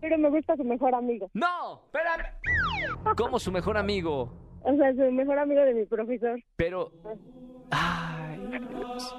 pero 0.00 0.18
me 0.18 0.30
gusta 0.30 0.56
su 0.56 0.64
mejor 0.64 0.94
amigo. 0.96 1.30
No, 1.34 1.82
espérame. 1.84 3.14
Como 3.16 3.38
su 3.38 3.52
mejor 3.52 3.76
amigo, 3.76 4.32
O 4.64 4.76
sea, 4.76 4.92
su 4.94 5.12
mejor 5.12 5.38
amigo 5.38 5.60
de 5.60 5.74
mi 5.74 5.84
profesor. 5.86 6.40
pero... 6.56 6.90
Ay, 7.70 8.38
Dios. 8.68 9.16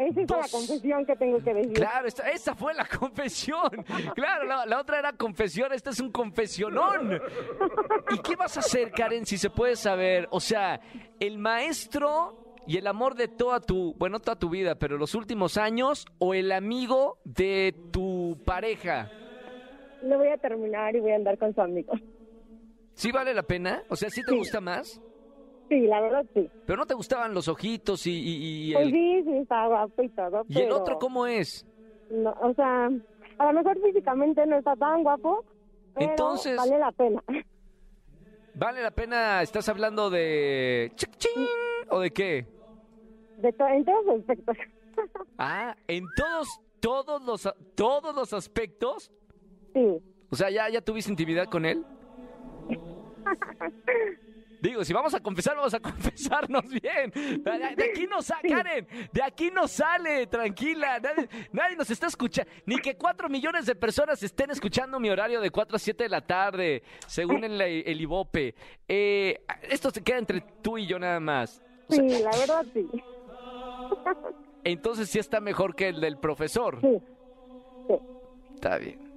Esa 0.00 0.20
es 0.22 0.26
Dos. 0.26 0.38
la 0.38 0.48
confesión 0.48 1.04
que 1.04 1.14
tengo 1.16 1.42
que 1.42 1.52
decir. 1.54 1.72
Claro, 1.74 2.08
esta, 2.08 2.28
esta 2.30 2.54
fue 2.54 2.72
la 2.74 2.86
confesión. 2.98 3.84
Claro, 4.14 4.44
la, 4.44 4.64
la 4.66 4.80
otra 4.80 4.98
era 4.98 5.12
confesión, 5.12 5.72
este 5.72 5.90
es 5.90 6.00
un 6.00 6.10
confesionón. 6.10 7.20
¿Y 8.10 8.18
qué 8.20 8.34
vas 8.36 8.56
a 8.56 8.60
hacer, 8.60 8.92
Karen, 8.92 9.26
si 9.26 9.36
se 9.36 9.50
puede 9.50 9.76
saber? 9.76 10.26
O 10.30 10.40
sea, 10.40 10.80
el 11.18 11.38
maestro 11.38 12.54
y 12.66 12.76
el 12.78 12.86
amor 12.86 13.14
de 13.14 13.28
toda 13.28 13.60
tu, 13.60 13.94
bueno, 13.98 14.20
toda 14.20 14.36
tu 14.38 14.48
vida, 14.48 14.74
pero 14.76 14.96
los 14.96 15.14
últimos 15.14 15.56
años, 15.56 16.06
o 16.18 16.34
el 16.34 16.52
amigo 16.52 17.18
de 17.24 17.74
tu 17.92 18.38
pareja. 18.44 19.10
Lo 20.02 20.16
voy 20.18 20.28
a 20.28 20.38
terminar 20.38 20.96
y 20.96 21.00
voy 21.00 21.12
a 21.12 21.16
andar 21.16 21.36
con 21.36 21.54
su 21.54 21.60
amigo. 21.60 21.92
¿Sí 22.94 23.12
vale 23.12 23.34
la 23.34 23.42
pena? 23.42 23.82
O 23.88 23.96
sea, 23.96 24.08
¿sí 24.10 24.22
te 24.22 24.30
Sí. 24.32 24.38
gusta 24.38 24.60
más? 24.60 25.00
Sí, 25.70 25.80
la 25.86 26.00
verdad 26.02 26.26
sí. 26.34 26.50
Pero 26.66 26.76
no 26.78 26.84
te 26.86 26.92
gustaban 26.94 27.32
los 27.32 27.48
ojitos 27.48 28.06
y, 28.06 28.10
y- 28.10 28.70
y 28.70 28.74
Pues 28.74 28.86
el, 28.86 28.92
sí, 28.92 29.22
sí, 29.24 29.36
está 29.38 29.66
guapo 29.68 30.02
y 30.02 30.08
todo, 30.10 30.44
y 30.48 30.58
el 30.60 30.72
otro 30.72 30.98
cómo 30.98 31.26
es. 31.26 31.64
no, 32.10 32.30
o 32.42 32.52
sea, 32.54 32.90
a 33.38 33.44
lo 33.46 33.52
mejor 33.52 33.80
físicamente 33.82 34.44
no 34.46 34.58
está 34.58 34.76
tan 34.76 35.02
guapo, 35.02 35.44
pero 35.94 36.10
Entonces- 36.10 36.56
vale 36.58 36.78
la 36.78 36.92
pena. 36.92 37.22
¿Vale 38.54 38.82
la 38.82 38.90
pena? 38.90 39.40
¿Estás 39.42 39.68
hablando 39.70 40.10
de... 40.10 40.90
chic, 40.96 41.16
chin, 41.16 41.46
o 41.88 42.00
de 42.00 42.10
qué? 42.10 42.46
De 43.38 43.52
to- 43.52 43.66
en 43.68 43.84
todos 43.84 44.04
los 44.06 44.18
aspectos. 44.20 44.56
Ah, 45.38 45.74
en 45.88 46.04
todos, 46.14 46.48
todos 46.80 47.22
los, 47.24 47.48
todos 47.74 48.14
los 48.14 48.32
aspectos. 48.34 49.10
sí. 49.72 49.98
O 50.32 50.36
sea, 50.36 50.50
¿ya, 50.50 50.68
ya 50.68 50.80
tuviste 50.82 51.10
intimidad 51.10 51.46
con 51.46 51.64
él? 51.64 51.84
Digo, 54.60 54.84
si 54.84 54.92
vamos 54.92 55.14
a 55.14 55.20
confesar, 55.20 55.56
vamos 55.56 55.74
a 55.74 55.80
confesarnos 55.80 56.64
bien. 56.68 57.10
De, 57.12 57.90
aquí 57.90 58.06
no 58.06 58.20
sale, 58.22 58.48
Karen, 58.48 58.86
de 59.12 59.22
aquí 59.22 59.50
no 59.50 59.66
sale, 59.66 60.26
tranquila. 60.26 61.00
Nadie, 61.00 61.28
nadie 61.52 61.76
nos 61.76 61.90
está 61.90 62.06
escuchando. 62.08 62.50
Ni 62.66 62.76
que 62.78 62.96
cuatro 62.96 63.28
millones 63.28 63.66
de 63.66 63.74
personas 63.74 64.22
estén 64.22 64.50
escuchando 64.50 65.00
mi 65.00 65.08
horario 65.10 65.40
de 65.40 65.50
4 65.50 65.76
a 65.76 65.78
7 65.78 66.04
de 66.04 66.08
la 66.10 66.20
tarde, 66.26 66.82
según 67.06 67.44
el, 67.44 67.60
el 67.60 68.00
Ibope. 68.00 68.54
Eh, 68.88 69.44
esto 69.62 69.90
se 69.90 70.02
queda 70.02 70.18
entre 70.18 70.40
tú 70.62 70.78
y 70.78 70.86
yo 70.86 70.98
nada 70.98 71.20
más. 71.20 71.62
O 71.88 71.92
sea, 71.92 72.08
Sí, 72.08 72.22
la 72.22 72.30
verdad 72.30 72.66
sí. 72.72 72.88
entonces 74.64 75.08
sí 75.08 75.18
está 75.18 75.40
mejor 75.40 75.74
que 75.74 75.88
el 75.88 76.00
del 76.00 76.18
profesor. 76.18 76.78
Sí. 76.80 76.98
Sí. 77.88 77.94
Está 78.54 78.78
bien. 78.78 79.09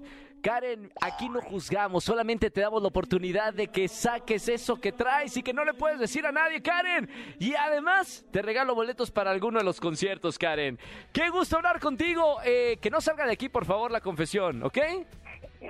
Karen, 0.44 0.92
aquí 1.00 1.30
no 1.30 1.42
juzgamos, 1.42 2.04
solamente 2.04 2.52
te 2.52 2.60
damos 2.60 2.82
la 2.82 2.90
oportunidad 2.90 3.54
de 3.54 3.70
que 3.70 3.88
saques 3.88 4.50
eso 4.50 4.76
que 4.76 4.92
traes 4.92 5.38
y 5.38 5.42
que 5.42 5.54
no 5.54 5.64
le 5.64 5.74
puedes 5.74 5.98
decir 5.98 6.26
a 6.26 6.34
nadie, 6.34 6.62
Karen. 6.62 7.10
Y 7.40 7.56
además, 7.56 8.26
te 8.30 8.42
regalo 8.42 8.76
boletos 8.76 9.10
para 9.10 9.32
alguno 9.32 9.60
de 9.60 9.64
los 9.64 9.80
conciertos, 9.80 10.38
Karen. 10.38 10.78
Qué 11.14 11.30
gusto 11.30 11.56
hablar 11.56 11.80
contigo. 11.80 12.40
Eh, 12.44 12.78
que 12.82 12.90
no 12.90 13.00
salga 13.00 13.26
de 13.26 13.32
aquí, 13.32 13.48
por 13.48 13.64
favor, 13.64 13.90
la 13.90 14.02
confesión, 14.02 14.64
¿ok? 14.64 14.80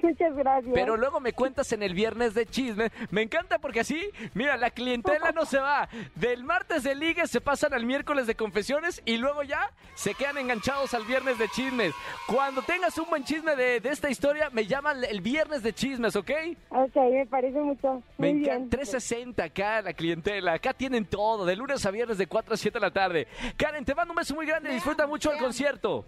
Muchas 0.01 0.35
gracias. 0.35 0.73
Pero 0.73 0.97
luego 0.97 1.19
me 1.19 1.33
cuentas 1.33 1.71
en 1.73 1.83
el 1.83 1.93
viernes 1.93 2.33
de 2.33 2.45
chisme. 2.45 2.91
Me 3.12 3.21
encanta 3.21 3.59
porque 3.59 3.81
así, 3.81 4.09
mira, 4.33 4.57
la 4.57 4.71
clientela 4.71 5.31
no 5.31 5.45
se 5.45 5.59
va. 5.59 5.89
Del 6.15 6.43
martes 6.43 6.83
de 6.83 6.95
ligue 6.95 7.27
se 7.27 7.41
pasan 7.41 7.73
al 7.73 7.85
miércoles 7.85 8.27
de 8.27 8.35
confesiones 8.35 9.01
y 9.05 9.17
luego 9.17 9.43
ya 9.43 9.71
se 9.95 10.13
quedan 10.13 10.38
enganchados 10.38 10.93
al 10.93 11.03
viernes 11.05 11.38
de 11.38 11.47
chismes. 11.50 11.93
Cuando 12.27 12.62
tengas 12.62 12.97
un 12.97 13.09
buen 13.09 13.23
chisme 13.23 13.55
de, 13.55 13.79
de 13.79 13.89
esta 13.89 14.09
historia, 14.09 14.50
me 14.51 14.65
llaman 14.65 15.03
el 15.03 15.21
viernes 15.21 15.63
de 15.63 15.73
chismes, 15.73 16.15
¿ok? 16.15 16.31
Ok, 16.69 16.95
me 16.95 17.25
parece 17.27 17.59
mucho. 17.59 18.01
Me 18.17 18.29
encanta 18.29 18.77
360 18.77 19.43
acá 19.43 19.81
la 19.81 19.93
clientela. 19.93 20.53
Acá 20.53 20.73
tienen 20.73 21.05
todo, 21.05 21.45
de 21.45 21.55
lunes 21.55 21.85
a 21.85 21.91
viernes 21.91 22.17
de 22.17 22.27
4 22.27 22.53
a 22.53 22.57
7 22.57 22.79
de 22.79 22.85
la 22.85 22.91
tarde. 22.91 23.27
Karen, 23.57 23.85
te 23.85 23.95
mando 23.95 24.13
un 24.13 24.17
beso 24.17 24.33
muy 24.35 24.45
grande. 24.45 24.71
Disfruta 24.71 25.07
mucho 25.07 25.31
el 25.31 25.39
concierto. 25.39 26.05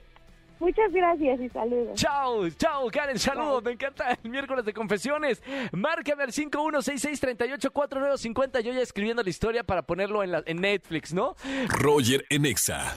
Muchas 0.59 0.91
gracias 0.91 1.39
y 1.41 1.49
saludos. 1.49 1.95
Chao, 1.95 2.49
chao, 2.51 2.87
Karen, 2.89 3.19
saludos. 3.19 3.63
Me 3.63 3.71
encanta 3.71 4.17
el 4.23 4.29
miércoles 4.29 4.63
de 4.65 4.73
confesiones. 4.73 5.41
Márcame 5.73 6.23
al 6.23 6.31
5166384950. 6.31 8.61
Yo 8.61 8.71
ya 8.73 8.81
escribiendo 8.81 9.21
la 9.23 9.29
historia 9.29 9.63
para 9.63 9.81
ponerlo 9.83 10.23
en, 10.23 10.31
la- 10.31 10.43
en 10.45 10.57
Netflix, 10.61 11.13
¿no? 11.13 11.35
Roger 11.67 12.25
en 12.29 12.45
Exa. 12.45 12.93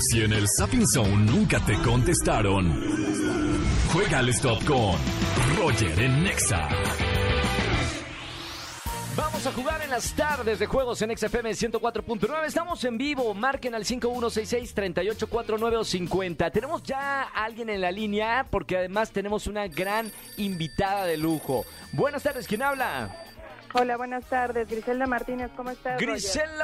Si 0.00 0.22
en 0.22 0.32
el 0.32 0.46
Sapping 0.48 0.86
Zone 0.86 1.16
nunca 1.30 1.60
te 1.64 1.74
contestaron, 1.82 2.72
juega 3.92 4.18
al 4.18 4.28
stop 4.30 4.64
con 4.64 4.96
Roger 5.58 6.00
en 6.00 6.26
Exa. 6.26 6.68
A 9.44 9.50
jugar 9.50 9.82
en 9.82 9.90
las 9.90 10.12
tardes 10.12 10.60
de 10.60 10.66
juegos 10.66 11.02
en 11.02 11.16
XFM 11.16 11.50
104.9. 11.50 12.44
Estamos 12.46 12.84
en 12.84 12.96
vivo. 12.96 13.34
Marquen 13.34 13.74
al 13.74 13.84
5166-3849 13.84 15.78
o 15.78 15.84
50. 15.84 16.50
Tenemos 16.52 16.80
ya 16.84 17.22
a 17.22 17.44
alguien 17.44 17.68
en 17.68 17.80
la 17.80 17.90
línea 17.90 18.46
porque 18.48 18.76
además 18.76 19.10
tenemos 19.10 19.48
una 19.48 19.66
gran 19.66 20.12
invitada 20.36 21.06
de 21.06 21.16
lujo. 21.16 21.64
Buenas 21.90 22.22
tardes, 22.22 22.46
¿quién 22.46 22.62
habla? 22.62 23.31
Hola, 23.74 23.96
buenas 23.96 24.24
tardes. 24.26 24.68
Griselda 24.68 25.06
Martínez, 25.06 25.50
¿cómo 25.56 25.70
estás? 25.70 25.98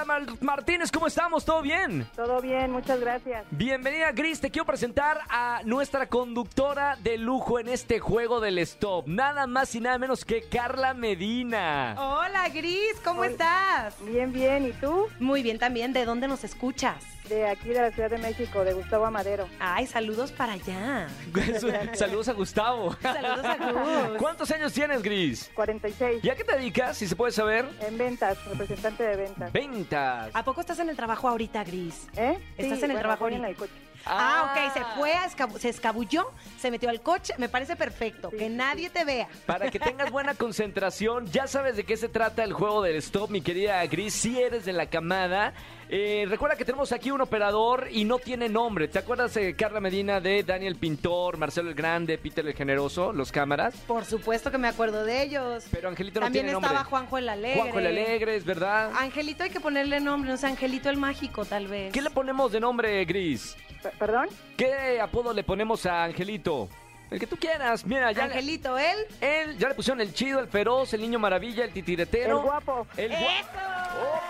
Mar- 0.07 0.27
Martínez, 0.41 0.91
¿cómo 0.93 1.07
estamos? 1.07 1.43
¿Todo 1.45 1.63
bien? 1.63 2.07
Todo 2.15 2.41
bien, 2.43 2.71
muchas 2.71 3.01
gracias. 3.01 3.47
Bienvenida, 3.51 4.13
Gris. 4.13 4.41
Te 4.41 4.51
quiero 4.51 4.67
presentar 4.67 5.21
a 5.31 5.61
nuestra 5.65 6.07
conductora 6.09 6.97
de 7.03 7.17
lujo 7.17 7.59
en 7.61 7.69
este 7.69 7.99
juego 7.99 8.41
del 8.41 8.59
stop. 8.59 9.07
Nada 9.09 9.47
más 9.47 9.75
y 9.75 9.81
nada 9.81 9.97
menos 9.99 10.25
que 10.27 10.43
Carla 10.51 10.93
Medina. 10.93 11.95
Hola, 11.99 12.47
Gris, 12.51 12.95
¿cómo 13.03 13.21
Hola. 13.21 13.31
estás? 13.31 13.95
Bien, 14.05 14.31
bien. 14.33 14.67
¿Y 14.67 14.73
tú? 14.73 15.07
Muy 15.19 15.43
bien 15.43 15.59
también. 15.59 15.95
¿De 15.95 16.05
dónde 16.05 16.29
nos 16.29 16.45
escuchas? 16.45 17.03
De 17.29 17.47
aquí 17.47 17.69
de 17.69 17.83
la 17.83 17.91
Ciudad 17.91 18.09
de 18.11 18.19
México, 18.19 18.65
de 18.65 18.73
Gustavo 18.73 19.05
Amadero. 19.05 19.47
Ay, 19.61 19.87
saludos 19.87 20.33
para 20.33 20.55
allá. 20.55 21.09
Saludos 21.95 22.29
a 22.29 22.33
Gustavo. 22.33 22.97
Saludos 23.03 23.45
a 23.45 23.57
Gus. 23.73 24.19
¿Cuántos 24.19 24.51
años 24.51 24.73
tienes, 24.73 25.03
Gris? 25.03 25.51
46. 25.55 26.25
¿Y 26.25 26.31
a 26.31 26.35
qué 26.35 26.45
te 26.45 26.57
dedicas, 26.57 26.97
si 26.97 27.07
se 27.07 27.15
puede 27.17 27.33
saber? 27.33 27.69
En 27.87 27.99
ventas, 27.99 28.43
representante 28.47 29.03
de 29.03 29.17
ventas. 29.17 29.53
Ventas. 29.53 30.31
¿A 30.33 30.43
poco 30.45 30.61
estás 30.63 30.79
en 30.79 30.89
el 30.89 30.97
trabajo 30.97 31.29
ahorita, 31.29 31.65
Gris? 31.65 32.07
¿Eh? 32.17 32.39
¿Estás 32.57 32.79
Sí, 32.79 32.85
en 32.85 32.91
el 32.93 32.97
bueno, 32.97 32.99
trabajo 33.01 33.25
voy 33.25 33.35
en 33.35 33.45
ahorita? 33.45 33.65
el 33.65 33.69
coche. 33.71 33.88
Ah, 34.09 34.53
ok, 34.55 34.73
se 34.75 34.85
fue, 34.97 35.13
a 35.15 35.29
se 35.59 35.69
escabulló, 35.69 36.31
se 36.59 36.71
metió 36.71 36.89
al 36.89 37.01
coche, 37.01 37.35
me 37.39 37.49
parece 37.49 37.77
perfecto, 37.77 38.31
Sí, 38.31 38.37
que 38.39 38.49
nadie 38.49 38.91
te 38.91 39.05
vea. 39.05 39.29
Para 39.47 39.71
que 39.71 39.79
tengas 39.79 40.11
buena 40.11 40.35
concentración, 40.69 41.27
ya 41.27 41.47
sabes 41.47 41.77
de 41.77 41.85
qué 41.85 41.97
se 41.97 42.09
trata 42.09 42.45
el 42.45 42.53
juego 42.53 42.83
del 42.83 42.97
stop, 42.97 43.31
mi 43.31 43.41
querida 43.41 43.85
Gris. 43.87 44.15
Si 44.15 44.41
eres 44.41 44.65
de 44.65 44.73
la 44.73 44.87
camada, 44.87 45.53
eh, 45.89 46.27
recuerda 46.29 46.57
que 46.57 46.65
tenemos 46.65 46.93
aquí 46.93 47.11
un 47.11 47.21
operador 47.21 47.89
y 47.91 48.05
no 48.05 48.19
tiene 48.19 48.49
nombre. 48.49 48.89
¿Te 48.89 48.99
acuerdas 48.99 49.35
de 49.35 49.55
Carla 49.55 49.81
Medina, 49.81 50.21
de 50.21 50.43
Daniel 50.43 50.77
Pintor, 50.77 51.37
Marcelo 51.39 51.69
el 51.71 51.75
Grande, 51.75 52.19
Peter 52.19 52.47
el 52.47 52.55
Generoso, 52.55 53.13
los 53.13 53.31
cámaras? 53.33 53.75
Por 53.87 54.05
supuesto 54.05 54.51
que 54.51 54.59
me 54.59 54.69
acuerdo 54.69 55.05
de 55.05 55.23
ellos. 55.23 55.65
Pero 55.71 55.89
Angelito 55.89 56.21
no 56.21 56.27
También 56.27 56.47
tiene 56.47 56.53
nombre. 56.53 56.69
estaba 56.71 56.89
Juanjo 56.89 57.19
el 57.19 57.29
Alegre. 57.29 57.61
Juanjo 57.61 57.79
el 57.79 57.87
Alegre, 57.87 58.37
es 58.37 58.45
verdad. 58.45 58.91
Angelito 58.97 59.45
hay 59.45 59.51
que 59.51 59.61
ponerle 59.61 60.01
nombre, 60.01 60.31
no 60.31 60.37
sé, 60.37 60.47
Angelito 60.47 60.91
el 60.91 60.97
Mágico, 60.97 61.45
tal 61.45 61.69
vez. 61.69 61.93
¿Qué 61.93 62.03
le 62.03 62.11
ponemos 62.11 62.53
de 62.53 62.61
nombre, 62.61 63.05
Gris? 63.05 63.57
¿Perdón? 63.99 64.29
¿Qué 64.57 65.01
apodo 65.01 65.33
le 65.33 65.43
ponemos 65.45 65.87
a 65.87 66.05
Angelito? 66.05 66.69
El 67.11 67.19
que 67.19 67.27
tú 67.27 67.37
quieras. 67.37 67.87
Mira, 67.87 68.13
ya 68.13 68.25
Angelito, 68.25 68.77
él. 68.77 68.99
él 69.23 69.57
ya 69.57 69.69
le 69.69 69.75
pusieron 69.75 70.01
el 70.03 70.13
chido, 70.13 70.41
el 70.41 70.49
feroz, 70.49 70.93
el 70.93 71.01
niño 71.01 71.19
maravilla, 71.19 71.65
el 71.65 71.73
titiretero. 71.73 72.37
El 72.39 72.43
guapo. 72.45 72.87
El 72.99 73.11
gua- 73.13 73.41
¡Eso! 73.41 73.49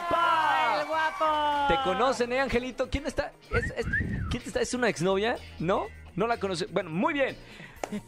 ¡Opa! 0.08 0.80
¡El 0.80 0.86
guapo! 0.86 1.68
¿Te 1.68 1.82
conocen, 1.82 2.32
eh, 2.32 2.40
Angelito? 2.40 2.88
¿Quién 2.88 3.06
está? 3.06 3.32
¿Es, 3.50 3.64
es- 3.76 3.86
quién 4.30 4.42
está? 4.46 4.60
¿Es 4.60 4.74
una 4.74 4.88
exnovia? 4.88 5.36
¿No? 5.58 5.86
No 6.14 6.26
la 6.28 6.36
conoce. 6.38 6.66
Bueno, 6.66 6.90
muy 6.90 7.14
bien. 7.14 7.36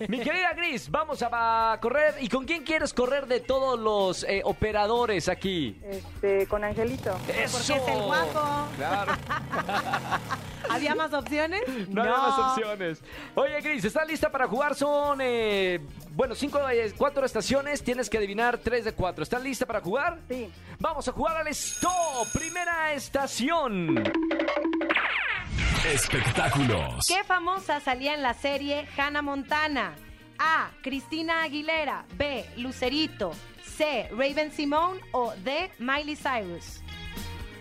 Mi 0.09 0.21
querida 0.21 0.53
Gris, 0.55 0.91
vamos 0.91 1.23
a, 1.23 1.73
a 1.73 1.81
correr. 1.81 2.15
¿Y 2.21 2.29
con 2.29 2.45
quién 2.45 2.65
quieres 2.65 2.93
correr 2.93 3.27
de 3.27 3.41
todos 3.41 3.79
los 3.79 4.25
eh, 4.25 4.43
operadores 4.45 5.29
aquí? 5.29 5.81
Este, 5.85 6.47
con 6.47 6.65
Angelito. 6.65 7.17
¡Eso! 7.29 7.59
Porque 7.75 7.83
es 7.93 7.97
el 7.97 8.03
guapo. 8.03 8.69
Claro, 8.77 9.13
¿Había 10.71 10.95
más 10.95 11.13
opciones? 11.13 11.63
no, 11.89 12.03
hay 12.03 12.09
más 12.11 12.39
opciones. 12.39 13.03
Oye, 13.35 13.61
Gris, 13.61 13.85
¿estás 13.85 14.07
lista 14.07 14.31
para 14.31 14.47
jugar? 14.47 14.75
Son, 14.75 15.19
eh, 15.21 15.81
bueno, 16.13 16.35
cinco, 16.35 16.61
eh, 16.71 16.93
cuatro 16.97 17.25
estaciones. 17.27 17.83
Tienes 17.83 18.09
que 18.09 18.19
adivinar 18.19 18.59
tres 18.59 18.85
de 18.85 18.93
cuatro. 18.93 19.23
¿Estás 19.25 19.43
lista 19.43 19.67
para 19.67 19.81
jugar? 19.81 20.19
Sí. 20.29 20.51
Vamos 20.79 21.09
a 21.09 21.13
jugar 21.13 21.37
al 21.39 21.49
stop. 21.49 21.93
Primera 22.33 22.93
estación. 22.93 24.03
Espectáculos. 25.93 27.05
¿Qué 27.09 27.25
famosa 27.25 27.81
salía 27.81 28.15
en 28.15 28.23
la 28.23 28.33
serie 28.33 28.87
Hannah 28.97 29.23
Montana? 29.23 29.97
A. 30.39 30.71
Cristina 30.83 31.43
Aguilera. 31.43 32.05
B. 32.17 32.47
Lucerito. 32.57 33.33
C. 33.65 34.09
Raven 34.13 34.53
Simone. 34.53 35.01
O 35.11 35.35
D. 35.43 35.73
Miley 35.81 36.15
Cyrus. 36.15 36.81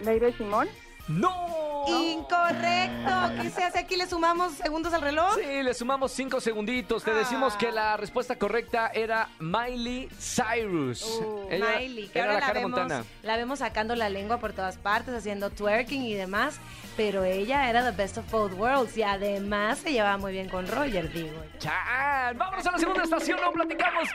Leire 0.04 0.32
Simón. 0.34 0.68
¡No! 1.10 1.86
Incorrecto. 1.88 3.42
¿Qué 3.42 3.50
se 3.50 3.64
hace 3.64 3.80
aquí? 3.80 3.96
¿Le 3.96 4.08
sumamos 4.08 4.54
segundos 4.54 4.94
al 4.94 5.02
reloj? 5.02 5.34
Sí, 5.36 5.64
le 5.64 5.74
sumamos 5.74 6.12
cinco 6.12 6.40
segunditos. 6.40 7.04
Te 7.04 7.12
Ah. 7.12 7.16
decimos 7.16 7.56
que 7.56 7.72
la 7.72 7.98
respuesta 7.98 8.38
correcta 8.38 8.92
era 8.94 9.30
Miley 9.40 10.08
Cyrus. 10.20 11.02
Uh, 11.04 11.48
Ella 11.50 11.66
Miley, 11.80 12.08
que 12.10 12.20
era 12.20 12.28
ahora 12.34 12.40
la 12.40 12.46
Hannah 12.48 12.60
vemos, 12.60 12.80
Montana. 12.80 13.04
la 13.24 13.38
vemos 13.38 13.60
sacando 13.60 13.96
la 13.96 14.10
lengua 14.10 14.38
por 14.40 14.54
todas 14.54 14.78
partes, 14.78 15.14
haciendo 15.16 15.50
twerking 15.50 16.04
y 16.04 16.14
demás, 16.14 16.60
pero 16.96 17.24
ella 17.24 17.70
era 17.70 17.84
the 17.84 17.96
best 17.96 18.18
of 18.18 18.30
both 18.30 18.54
worlds 18.54 18.96
y 18.96 19.02
además 19.04 19.80
se 19.80 19.92
llevaba 19.92 20.18
muy 20.18 20.32
bien 20.34 20.48
con 20.50 20.68
Roger, 20.68 21.12
digo. 21.12 21.42
¡Chan! 21.58 22.38
Vámonos 22.38 22.66
a 22.68 22.72
la 22.72 22.78
segunda 22.78 23.04
estación, 23.04 23.40
no 23.42 23.52
platicamos. 23.52 24.10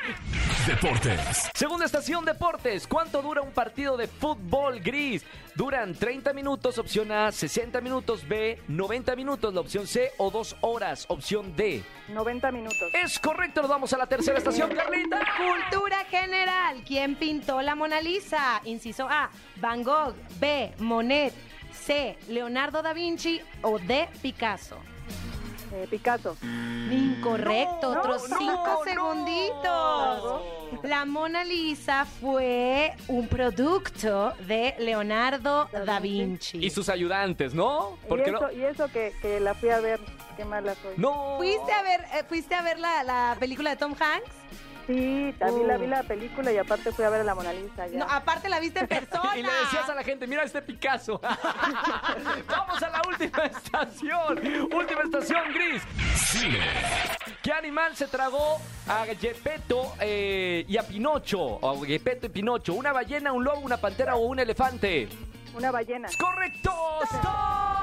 Deportes. 0.66 1.50
Segunda 1.54 1.84
estación, 1.84 2.24
deportes. 2.24 2.86
¿Cuánto 2.86 3.20
dura 3.20 3.42
un 3.42 3.50
partido 3.50 3.98
de 3.98 4.08
fútbol 4.08 4.80
gris? 4.80 5.22
Duran 5.54 5.94
30 5.94 6.32
minutos, 6.32 6.78
opción 6.78 7.12
A, 7.12 7.30
60 7.30 7.82
minutos, 7.82 8.26
B, 8.26 8.58
90 8.68 9.14
minutos, 9.14 9.52
la 9.52 9.60
opción 9.60 9.86
C, 9.86 10.12
o 10.16 10.30
2 10.30 10.56
horas, 10.62 11.04
opción 11.08 11.54
D. 11.54 11.84
90 12.08 12.50
minutos. 12.50 12.90
Es 12.94 13.18
correcto, 13.18 13.60
nos 13.60 13.70
vamos 13.70 13.92
a 13.92 13.98
la 13.98 14.06
tercera 14.06 14.38
estación, 14.38 14.74
Carlita. 14.74 15.20
Cultura 15.36 16.04
general. 16.06 16.82
¿Quién 16.86 17.16
pintó 17.16 17.60
la 17.60 17.74
Mona 17.74 18.00
Lisa? 18.00 18.62
Inciso 18.64 19.06
A. 19.06 19.30
Van 19.56 19.82
Gogh. 19.82 20.14
B. 20.40 20.72
Monet. 20.78 21.34
C. 21.72 22.16
Leonardo 22.28 22.80
da 22.80 22.94
Vinci. 22.94 23.38
O 23.60 23.78
D. 23.78 24.08
Picasso. 24.22 24.78
Eh, 25.74 25.86
Picasso. 25.90 26.36
Incorrecto. 26.90 27.92
No, 27.94 28.00
Otros 28.00 28.28
no, 28.30 28.38
cinco 28.38 28.64
no. 28.66 28.84
segunditos. 28.84 30.42
La 30.84 31.04
Mona 31.04 31.44
Lisa 31.44 32.04
fue 32.04 32.92
un 33.08 33.26
producto 33.28 34.32
de 34.46 34.74
Leonardo 34.78 35.68
da 35.86 35.98
Vinci. 36.00 36.64
Y 36.64 36.70
sus 36.70 36.88
ayudantes, 36.88 37.54
¿no? 37.54 37.98
Y 38.04 38.08
Porque 38.08 38.30
eso, 38.30 38.40
no. 38.40 38.52
y 38.52 38.64
eso 38.64 38.88
que, 38.88 39.12
que 39.20 39.40
la 39.40 39.54
fui 39.54 39.70
a 39.70 39.80
ver. 39.80 40.00
Qué 40.36 40.44
mala 40.44 40.74
soy. 40.76 40.94
No. 40.96 41.34
¿Fuiste 41.38 41.72
a 41.72 41.82
ver, 41.82 42.00
eh, 42.14 42.24
¿fuiste 42.28 42.54
a 42.54 42.62
ver 42.62 42.78
la, 42.78 43.02
la 43.04 43.36
película 43.38 43.70
de 43.70 43.76
Tom 43.76 43.92
Hanks? 43.98 44.30
Sí, 44.86 45.34
también 45.38 45.66
la 45.66 45.76
vi 45.78 45.86
la 45.86 46.02
película 46.02 46.52
y 46.52 46.58
aparte 46.58 46.92
fui 46.92 47.04
a 47.04 47.10
ver 47.10 47.22
a 47.22 47.24
la 47.24 47.34
Mona 47.34 47.52
Lisa. 47.52 47.86
Ya. 47.86 47.98
No, 47.98 48.04
aparte 48.04 48.48
la 48.48 48.60
viste 48.60 48.80
en 48.80 48.88
persona. 48.88 49.32
Y 49.36 49.42
le 49.42 49.50
decías 49.50 49.88
a 49.88 49.94
la 49.94 50.02
gente, 50.04 50.26
mira 50.26 50.42
este 50.42 50.60
Picasso. 50.62 51.20
Vamos 52.48 52.82
a 52.82 52.88
la 52.88 53.02
última 53.08 53.44
estación. 53.44 54.38
Última 54.72 55.02
estación, 55.02 55.42
Gris. 55.52 55.82
Cine. 56.16 56.58
¿Qué 57.42 57.52
animal 57.52 57.96
se 57.96 58.06
tragó 58.06 58.60
a 58.86 59.04
Gepetto 59.18 59.94
eh, 60.00 60.64
y 60.68 60.76
a 60.76 60.82
Pinocho? 60.82 61.40
O 61.40 61.82
a 61.82 61.86
Gepetto 61.86 62.26
y 62.26 62.28
Pinocho. 62.28 62.74
¿Una 62.74 62.92
ballena, 62.92 63.32
un 63.32 63.44
lobo, 63.44 63.60
una 63.60 63.78
pantera 63.78 64.16
o 64.16 64.26
un 64.26 64.38
elefante? 64.38 65.08
Una 65.56 65.70
ballena. 65.70 66.08
¡Correcto! 66.18 66.72
¡Stop! 67.04 67.74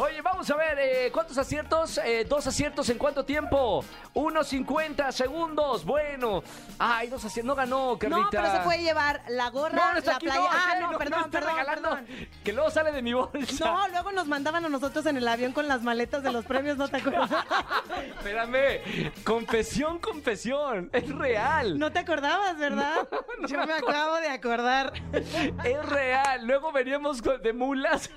Oye, 0.00 0.22
vamos 0.22 0.48
a 0.48 0.54
ver, 0.56 0.78
eh, 0.78 1.10
¿cuántos 1.12 1.36
aciertos? 1.38 1.98
Eh, 1.98 2.24
¿Dos 2.24 2.46
aciertos 2.46 2.88
en 2.88 2.98
cuánto 2.98 3.24
tiempo? 3.24 3.84
Unos 4.14 4.46
50 4.46 5.10
segundos. 5.10 5.84
Bueno. 5.84 6.44
Ay, 6.78 7.08
dos 7.08 7.24
aciertos. 7.24 7.48
No 7.48 7.56
ganó, 7.56 7.98
Carlita. 7.98 8.22
No, 8.22 8.30
pero 8.30 8.52
se 8.52 8.58
puede 8.60 8.82
llevar 8.82 9.22
la 9.26 9.50
gorra, 9.50 9.74
No, 9.74 9.92
no 9.94 9.98
está 9.98 10.12
la 10.12 10.16
aquí, 10.18 10.26
playa. 10.26 10.40
no, 10.40 10.48
ah, 10.48 10.74
no, 10.80 10.90
me 10.92 10.98
perdón, 10.98 11.18
está 11.24 11.30
perdón, 11.40 11.50
regalando, 11.56 11.90
perdón. 11.90 12.28
Que 12.44 12.52
luego 12.52 12.70
sale 12.70 12.92
de 12.92 13.02
mi 13.02 13.12
bolsa. 13.12 13.64
No, 13.64 13.88
luego 13.88 14.12
nos 14.12 14.28
mandaban 14.28 14.64
a 14.64 14.68
nosotros 14.68 15.04
en 15.06 15.16
el 15.16 15.26
avión 15.26 15.52
con 15.52 15.66
las 15.66 15.82
maletas 15.82 16.22
de 16.22 16.30
los 16.30 16.44
premios, 16.44 16.76
¿no 16.76 16.86
te 16.86 16.98
acuerdas? 16.98 17.30
Espérame. 18.18 19.12
Confesión, 19.24 19.98
confesión. 19.98 20.90
Es 20.92 21.08
real. 21.12 21.76
No 21.76 21.90
te 21.90 21.98
acordabas, 21.98 22.56
¿verdad? 22.56 23.08
Yo 23.48 23.66
me 23.66 23.72
acabo 23.72 24.14
de 24.18 24.28
acordar. 24.28 24.92
Es 25.12 25.86
real. 25.86 26.46
Luego 26.46 26.70
veníamos 26.70 27.20
de 27.20 27.52
mulas. 27.52 28.10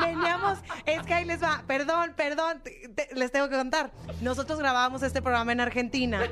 Veníamos, 0.00 0.58
es 0.94 1.02
que 1.02 1.14
ahí 1.14 1.24
les 1.24 1.42
va, 1.42 1.62
perdón, 1.66 2.12
perdón, 2.16 2.60
te- 2.62 2.88
te- 2.88 3.14
les 3.14 3.30
tengo 3.32 3.48
que 3.48 3.56
contar. 3.56 3.90
Nosotros 4.20 4.58
grabábamos 4.58 5.02
este 5.02 5.22
programa 5.22 5.52
en 5.52 5.60
Argentina 5.60 6.22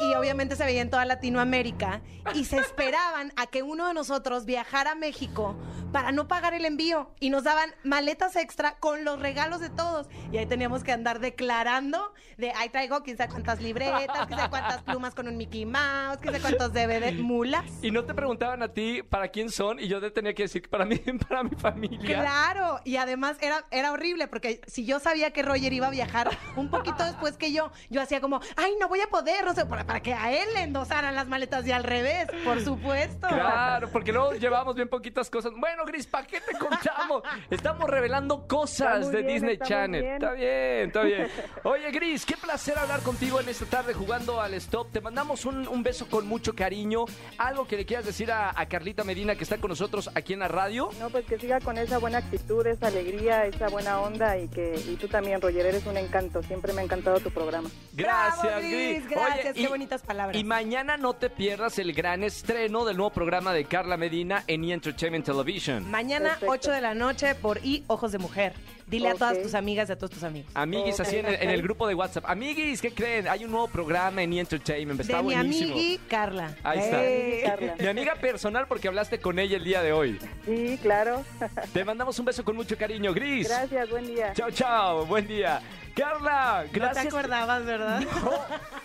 y 0.00 0.14
obviamente 0.14 0.56
se 0.56 0.64
veía 0.64 0.82
en 0.82 0.90
toda 0.90 1.04
Latinoamérica 1.04 2.00
y 2.34 2.44
se 2.44 2.58
esperaban 2.58 3.32
a 3.36 3.46
que 3.46 3.62
uno 3.62 3.86
de 3.88 3.94
nosotros 3.94 4.44
viajara 4.46 4.92
a 4.92 4.94
México 4.94 5.56
para 5.92 6.12
no 6.12 6.28
pagar 6.28 6.52
el 6.54 6.64
envío 6.64 7.10
y 7.20 7.30
nos 7.30 7.44
daban 7.44 7.70
maletas 7.84 8.36
extra 8.36 8.76
con 8.78 9.04
los 9.04 9.20
regalos 9.20 9.60
de 9.60 9.70
todos 9.70 10.08
y 10.32 10.36
ahí 10.38 10.46
teníamos 10.46 10.82
que 10.84 10.92
andar 10.92 11.20
declarando 11.20 12.12
de 12.36 12.50
ahí 12.52 12.68
traigo 12.68 13.02
quién 13.02 13.16
sabe 13.16 13.30
cuántas 13.30 13.62
libretas, 13.62 14.26
quién 14.26 14.38
sabe 14.38 14.50
cuántas 14.50 14.82
plumas 14.82 15.14
con 15.14 15.28
un 15.28 15.36
Mickey 15.36 15.64
Mouse, 15.64 16.18
quién 16.20 16.34
sabe 16.34 16.40
cuántos 16.42 16.72
DVD, 16.72 17.12
mulas. 17.22 17.64
Y 17.82 17.90
no 17.90 18.04
te 18.04 18.12
preguntaban 18.14 18.62
a 18.62 18.68
ti 18.68 19.02
para 19.02 19.28
quién 19.28 19.50
son 19.50 19.78
y 19.80 19.88
yo 19.88 20.00
te 20.00 20.10
tenía 20.10 20.34
que 20.34 20.42
decir 20.42 20.62
que 20.62 20.68
para 20.68 20.84
mí, 20.84 20.96
para 21.28 21.42
mi 21.42 21.56
familia. 21.56 22.20
Claro, 22.20 22.80
y 22.84 22.96
además 22.96 23.36
era, 23.40 23.64
era 23.70 23.92
horrible 23.92 24.05
porque 24.30 24.60
si 24.66 24.84
yo 24.84 24.98
sabía 25.00 25.32
que 25.32 25.42
Roger 25.42 25.72
iba 25.72 25.86
a 25.88 25.90
viajar 25.90 26.30
un 26.56 26.70
poquito 26.70 27.04
después 27.04 27.36
que 27.36 27.52
yo, 27.52 27.70
yo 27.90 28.00
hacía 28.00 28.20
como, 28.20 28.40
ay, 28.56 28.74
no 28.80 28.88
voy 28.88 29.00
a 29.00 29.08
poder, 29.08 29.44
no 29.44 29.54
sé, 29.54 29.66
para, 29.66 29.84
para 29.84 30.00
que 30.00 30.14
a 30.14 30.32
él 30.32 30.48
le 30.54 30.62
endosaran 30.62 31.14
las 31.14 31.26
maletas 31.28 31.66
y 31.66 31.72
al 31.72 31.84
revés, 31.84 32.28
por 32.44 32.62
supuesto. 32.62 33.28
Claro, 33.28 33.88
porque 33.90 34.12
luego 34.12 34.32
llevamos 34.34 34.74
bien 34.74 34.88
poquitas 34.88 35.28
cosas. 35.30 35.52
Bueno, 35.56 35.84
Gris, 35.84 36.06
¿para 36.06 36.26
qué 36.26 36.40
te 36.40 36.52
contamos? 36.56 37.22
Estamos 37.50 37.88
revelando 37.88 38.46
cosas 38.46 39.10
de 39.10 39.22
bien, 39.22 39.34
Disney 39.34 39.54
está 39.54 39.66
Channel. 39.66 40.02
bien. 40.02 40.14
Está 40.14 40.32
bien, 40.32 40.86
está 40.86 41.02
bien. 41.02 41.28
Oye, 41.64 41.90
Gris, 41.90 42.24
qué 42.24 42.36
placer 42.36 42.78
hablar 42.78 43.00
contigo 43.02 43.40
en 43.40 43.48
esta 43.48 43.66
tarde 43.66 43.94
jugando 43.94 44.40
al 44.40 44.54
Stop. 44.54 44.92
Te 44.92 45.00
mandamos 45.00 45.44
un, 45.44 45.66
un 45.68 45.82
beso 45.82 46.08
con 46.08 46.26
mucho 46.26 46.54
cariño. 46.54 47.04
Algo 47.38 47.66
que 47.66 47.76
le 47.76 47.84
quieras 47.86 48.06
decir 48.06 48.30
a, 48.30 48.52
a 48.58 48.66
Carlita 48.68 49.04
Medina 49.04 49.34
que 49.34 49.44
está 49.44 49.58
con 49.58 49.70
nosotros 49.70 50.10
aquí 50.14 50.32
en 50.32 50.40
la 50.40 50.48
radio. 50.48 50.90
No, 50.98 51.10
pues 51.10 51.24
que 51.26 51.38
siga 51.38 51.60
con 51.60 51.76
esa 51.78 51.98
buena 51.98 52.18
actitud, 52.18 52.66
esa 52.66 52.86
alegría, 52.88 53.44
esa 53.46 53.68
buena 53.68 53.95
onda 54.00 54.36
y 54.38 54.48
que 54.48 54.74
y 54.88 54.96
tú 54.96 55.08
también, 55.08 55.40
Roger, 55.40 55.66
eres 55.66 55.86
un 55.86 55.96
encanto. 55.96 56.42
Siempre 56.42 56.72
me 56.72 56.80
ha 56.80 56.84
encantado 56.84 57.20
tu 57.20 57.30
programa. 57.30 57.68
Gracias, 57.92 58.42
Bravo, 58.42 58.60
Gris, 58.60 59.04
Gris. 59.04 59.08
gracias, 59.10 59.52
Oye, 59.54 59.62
qué 59.62 59.68
bonitas 59.68 60.02
palabras. 60.02 60.36
Y 60.36 60.44
mañana 60.44 60.96
no 60.96 61.14
te 61.14 61.30
pierdas 61.30 61.78
el 61.78 61.92
gran 61.92 62.22
estreno 62.24 62.84
del 62.84 62.96
nuevo 62.96 63.10
programa 63.10 63.52
de 63.52 63.64
Carla 63.64 63.96
Medina 63.96 64.44
en 64.46 64.64
E! 64.64 64.72
Entertainment 64.72 65.24
Television. 65.24 65.90
Mañana, 65.90 66.30
Perfecto. 66.30 66.52
8 66.52 66.70
de 66.72 66.80
la 66.80 66.94
noche, 66.94 67.34
por 67.34 67.58
I, 67.64 67.84
Ojos 67.86 68.12
de 68.12 68.18
Mujer. 68.18 68.52
Dile 68.86 69.08
a 69.10 69.14
todas 69.14 69.42
tus 69.42 69.54
amigas 69.54 69.88
y 69.88 69.92
a 69.92 69.96
todos 69.98 70.12
tus 70.12 70.22
amigos. 70.22 70.50
Amiguis, 70.54 71.00
así 71.00 71.16
en 71.16 71.26
el, 71.26 71.34
en 71.34 71.50
el 71.50 71.60
grupo 71.62 71.88
de 71.88 71.94
WhatsApp. 71.94 72.24
Amiguis, 72.28 72.80
¿qué 72.80 72.92
creen? 72.92 73.26
Hay 73.26 73.44
un 73.44 73.50
nuevo 73.50 73.66
programa 73.66 74.22
en 74.22 74.32
E! 74.32 74.40
Entertainment. 74.40 75.00
Está 75.00 75.16
de 75.16 75.22
mi 75.24 75.34
buenísimo. 75.34 75.72
amigui 75.72 75.98
Carla. 76.08 76.54
Ahí 76.62 76.78
está. 76.78 77.50
Carla. 77.50 77.74
Mi 77.80 77.86
amiga 77.88 78.14
personal 78.14 78.66
porque 78.68 78.86
hablaste 78.88 79.18
con 79.18 79.38
ella 79.40 79.56
el 79.56 79.64
día 79.64 79.82
de 79.82 79.92
hoy. 79.92 80.18
Sí, 80.44 80.78
claro. 80.80 81.24
Te 81.72 81.84
mandamos 81.84 82.16
un 82.20 82.26
beso 82.26 82.44
con 82.44 82.54
mucho 82.54 82.76
cariño, 82.78 83.12
Gris. 83.12 83.48
Gracias, 83.48 83.90
buen 83.90 84.06
día. 84.06 84.32
Chao, 84.34 84.50
chao. 84.52 85.04
Buen 85.06 85.26
día. 85.26 85.60
Carla, 85.96 86.62
No 86.66 86.70
te 86.72 86.78
gracias. 86.78 87.06
acordabas, 87.06 87.64
¿verdad? 87.64 88.00
No, 88.22 88.30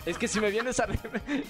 es 0.06 0.16
que 0.16 0.26
si 0.26 0.40
me 0.40 0.50
vienes 0.50 0.80
a... 0.80 0.86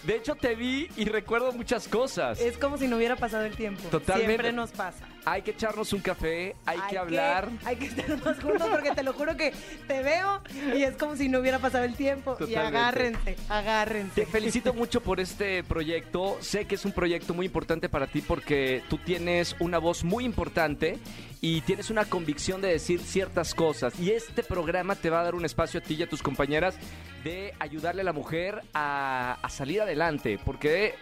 De 0.02 0.16
hecho, 0.16 0.34
te 0.34 0.56
vi 0.56 0.88
y 0.96 1.04
recuerdo 1.04 1.52
muchas 1.52 1.86
cosas. 1.86 2.40
Es 2.40 2.58
como 2.58 2.76
si 2.78 2.88
no 2.88 2.96
hubiera 2.96 3.14
pasado 3.14 3.44
el 3.44 3.54
tiempo. 3.54 3.80
Totalmente. 3.88 4.26
Siempre 4.32 4.52
nos 4.52 4.72
pasa. 4.72 5.04
Hay 5.24 5.42
que 5.42 5.52
echarnos 5.52 5.92
un 5.92 6.00
café, 6.00 6.56
hay, 6.66 6.80
que 6.90 6.98
hablar. 6.98 7.48
hay 7.64 7.76
que 7.76 7.87
estar 7.87 8.08
más 8.24 8.40
juntos 8.40 8.68
porque 8.68 8.90
te 8.90 9.02
lo 9.02 9.12
juro 9.12 9.37
que 9.37 9.52
te 9.87 10.02
veo 10.02 10.42
y 10.74 10.82
es 10.82 10.96
como 10.96 11.14
si 11.16 11.28
no 11.28 11.38
hubiera 11.38 11.58
pasado 11.58 11.85
el 11.85 11.94
tiempo. 11.94 12.37
Y 12.48 12.54
agárrense, 12.56 13.37
agárrense. 13.48 14.22
Te 14.22 14.26
felicito 14.26 14.74
mucho 14.74 15.00
por 15.00 15.20
este 15.20 15.62
proyecto. 15.62 16.38
Sé 16.40 16.66
que 16.66 16.74
es 16.74 16.85
un 16.85 16.92
proyecto 16.92 17.35
muy 17.35 17.46
importante 17.46 17.88
para 17.88 18.06
ti 18.06 18.20
porque 18.20 18.82
tú 18.88 18.98
tienes 18.98 19.54
una 19.61 19.78
voz 19.78 20.02
muy 20.02 20.24
importante 20.24 20.98
y 21.40 21.61
tienes 21.62 21.90
una 21.90 22.04
convicción 22.04 22.61
de 22.61 22.68
decir 22.68 23.00
ciertas 23.00 23.54
cosas. 23.54 23.98
Y 24.00 24.11
este 24.11 24.42
programa 24.42 24.96
te 24.96 25.11
va 25.11 25.20
a 25.20 25.24
dar 25.24 25.35
un 25.35 25.44
espacio 25.44 25.80
a 25.80 25.82
ti 25.82 25.94
y 25.94 26.02
a 26.02 26.08
tus 26.08 26.22
compañeras 26.22 26.76
de 27.22 27.54
ayudarle 27.61 28.02
a 28.02 28.04
la 28.04 28.12
mujer 28.12 28.62
a, 28.74 29.38
a 29.42 29.48
salir 29.50 29.82
adelante. 29.82 30.38
Porque 30.44 30.94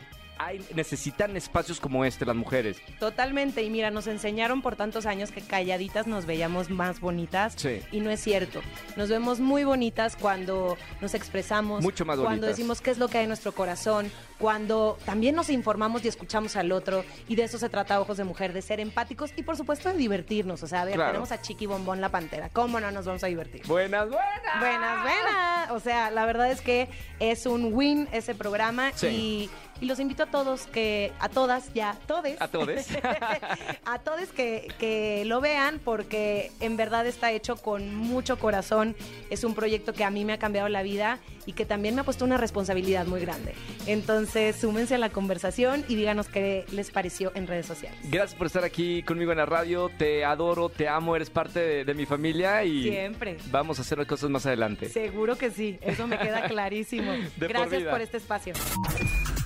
hay, 0.42 0.64
necesitan 0.74 1.36
espacios 1.36 1.80
como 1.80 2.04
este 2.04 2.24
las 2.24 2.36
mujeres. 2.36 2.78
Totalmente, 2.98 3.62
y 3.62 3.70
mira, 3.70 3.90
nos 3.90 4.06
enseñaron 4.06 4.62
por 4.62 4.76
tantos 4.76 5.06
años 5.06 5.30
que 5.30 5.40
calladitas 5.42 6.06
nos 6.06 6.26
veíamos 6.26 6.70
más 6.70 7.00
bonitas 7.00 7.54
Sí. 7.56 7.80
y 7.92 8.00
no 8.00 8.10
es 8.10 8.20
cierto. 8.20 8.60
Nos 8.96 9.08
vemos 9.08 9.40
muy 9.40 9.64
bonitas 9.64 10.16
cuando 10.16 10.76
nos 11.00 11.14
expresamos, 11.14 11.82
Mucho 11.82 12.04
más 12.04 12.16
cuando 12.16 12.30
bonitas. 12.30 12.48
decimos 12.56 12.80
qué 12.80 12.90
es 12.90 12.98
lo 12.98 13.08
que 13.08 13.18
hay 13.18 13.24
en 13.24 13.28
nuestro 13.30 13.52
corazón, 13.52 14.10
cuando 14.38 14.98
también 15.04 15.34
nos 15.34 15.50
informamos 15.50 16.04
y 16.04 16.08
escuchamos 16.08 16.56
al 16.56 16.72
otro 16.72 17.04
y 17.28 17.36
de 17.36 17.44
eso 17.44 17.58
se 17.58 17.68
trata 17.68 18.00
Ojos 18.00 18.16
de 18.16 18.24
Mujer, 18.24 18.52
de 18.54 18.62
ser 18.62 18.80
empáticos 18.80 19.32
y 19.36 19.42
por 19.42 19.56
supuesto 19.56 19.90
de 19.90 19.98
divertirnos. 19.98 20.62
O 20.62 20.66
sea, 20.66 20.82
a 20.82 20.84
ver, 20.86 20.94
Claro. 20.94 21.10
tenemos 21.10 21.32
a 21.32 21.42
Chiqui 21.42 21.66
Bombón 21.66 22.00
la 22.00 22.08
Pantera, 22.08 22.48
¿cómo 22.48 22.80
no 22.80 22.90
nos 22.90 23.04
vamos 23.04 23.22
a 23.22 23.26
divertir? 23.26 23.62
Buenas, 23.66 24.08
buenas. 24.08 24.60
Buenas, 24.60 25.02
buenas. 25.02 25.70
O 25.72 25.80
sea, 25.80 26.10
la 26.10 26.24
verdad 26.24 26.50
es 26.50 26.60
que 26.62 26.88
es 27.18 27.44
un 27.46 27.72
win 27.74 28.08
ese 28.12 28.34
programa 28.34 28.92
Sí. 28.94 29.06
y, 29.08 29.50
y 29.80 29.86
los 29.86 29.98
invito 30.00 30.24
a 30.24 30.26
todos 30.26 30.66
que, 30.66 31.12
a 31.20 31.28
todas, 31.28 31.72
ya, 31.74 31.96
todes. 32.06 32.40
A 32.40 32.48
todes. 32.48 32.88
a 33.84 33.98
todos 33.98 34.28
que, 34.30 34.68
que 34.78 35.24
lo 35.26 35.40
vean 35.40 35.80
porque 35.84 36.50
en 36.60 36.76
verdad 36.76 37.06
está 37.06 37.32
hecho 37.32 37.56
con 37.56 37.94
mucho 37.94 38.38
corazón. 38.38 38.96
Es 39.30 39.44
un 39.44 39.54
proyecto 39.54 39.92
que 39.92 40.04
a 40.04 40.10
mí 40.10 40.24
me 40.24 40.32
ha 40.34 40.38
cambiado 40.38 40.68
la 40.68 40.82
vida 40.82 41.18
y 41.46 41.52
que 41.52 41.64
también 41.64 41.94
me 41.94 42.02
ha 42.02 42.04
puesto 42.04 42.24
una 42.24 42.36
responsabilidad 42.36 43.06
muy 43.06 43.20
grande. 43.20 43.54
Entonces, 43.86 44.56
súmense 44.56 44.94
a 44.94 44.98
la 44.98 45.08
conversación 45.08 45.84
y 45.88 45.96
díganos 45.96 46.28
qué 46.28 46.64
les 46.70 46.90
pareció 46.90 47.32
en 47.34 47.46
redes 47.46 47.66
sociales. 47.66 47.98
Gracias 48.04 48.34
por 48.36 48.46
estar 48.46 48.64
aquí 48.64 49.02
conmigo 49.02 49.32
en 49.32 49.38
la 49.38 49.46
radio. 49.46 49.90
Te 49.96 50.24
adoro, 50.24 50.68
te 50.68 50.88
amo, 50.88 51.16
eres 51.16 51.30
parte 51.30 51.60
de, 51.60 51.84
de 51.84 51.94
mi 51.94 52.06
familia 52.06 52.64
y 52.64 52.82
Siempre. 52.82 53.38
vamos 53.50 53.78
a 53.78 53.82
hacer 53.82 53.98
las 53.98 54.06
cosas 54.06 54.30
más 54.30 54.44
adelante. 54.46 54.88
Seguro 54.88 55.36
que 55.36 55.50
sí, 55.50 55.78
eso 55.80 56.06
me 56.06 56.18
queda 56.18 56.42
clarísimo. 56.48 57.12
Gracias 57.38 57.82
por 57.84 58.00
este 58.00 58.18
espacio. 58.18 58.54